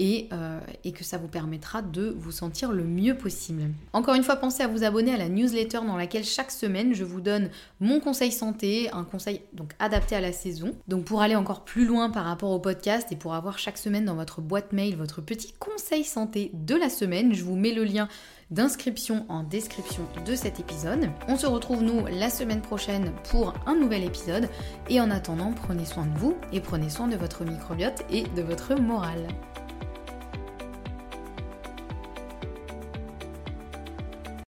Euh, 0.00 0.60
et, 0.84 0.92
que 0.92 1.02
ça 1.02 1.18
vous 1.18 1.26
permettra 1.26 1.82
de 1.82 2.14
vous 2.16 2.30
sentir 2.30 2.70
le 2.70 2.84
mieux 2.84 3.16
possible. 3.16 3.62
Encore 3.92 4.14
une 4.14 4.22
fois, 4.22 4.36
pensez 4.36 4.62
à 4.62 4.68
vous 4.68 4.84
abonner 4.84 5.12
à 5.12 5.16
la 5.16 5.28
newsletter 5.28 5.80
dans 5.86 5.96
laquelle 5.96 6.24
chaque 6.24 6.52
semaine 6.52 6.94
je 6.94 7.02
vous 7.02 7.20
donne 7.20 7.50
mon 7.80 7.98
conseil 7.98 8.30
santé, 8.30 8.90
un 8.92 9.02
conseil 9.02 9.40
donc 9.54 9.72
adapté 9.80 10.14
à 10.14 10.20
la 10.20 10.32
saison. 10.32 10.72
Donc 10.86 11.04
pour 11.04 11.20
aller 11.20 11.34
encore 11.34 11.64
plus 11.64 11.84
loin 11.84 12.10
par 12.10 12.24
rapport 12.26 12.50
au 12.50 12.60
podcast 12.60 13.08
et 13.10 13.16
pour 13.16 13.34
avoir 13.34 13.58
chaque 13.58 13.76
semaine 13.76 14.04
dans 14.04 14.14
votre 14.14 14.40
boîte 14.40 14.72
mail 14.72 14.94
votre 14.94 15.20
petit 15.20 15.52
conseil 15.58 16.04
santé 16.04 16.52
de 16.54 16.76
la 16.76 16.90
semaine, 16.90 17.34
je 17.34 17.42
vous 17.42 17.56
mets 17.56 17.74
le 17.74 17.82
lien 17.82 18.08
d'inscription 18.50 19.26
en 19.28 19.42
description 19.42 20.02
de 20.24 20.34
cet 20.34 20.60
épisode. 20.60 21.10
On 21.26 21.36
se 21.36 21.46
retrouve 21.46 21.82
nous 21.82 22.06
la 22.06 22.30
semaine 22.30 22.62
prochaine 22.62 23.12
pour 23.30 23.52
un 23.66 23.74
nouvel 23.74 24.04
épisode 24.04 24.48
et 24.88 25.00
en 25.00 25.10
attendant 25.10 25.52
prenez 25.52 25.84
soin 25.84 26.06
de 26.06 26.18
vous 26.18 26.36
et 26.52 26.60
prenez 26.60 26.88
soin 26.88 27.08
de 27.08 27.16
votre 27.16 27.44
microbiote 27.44 28.04
et 28.10 28.22
de 28.22 28.42
votre 28.42 28.74
morale. 28.80 29.26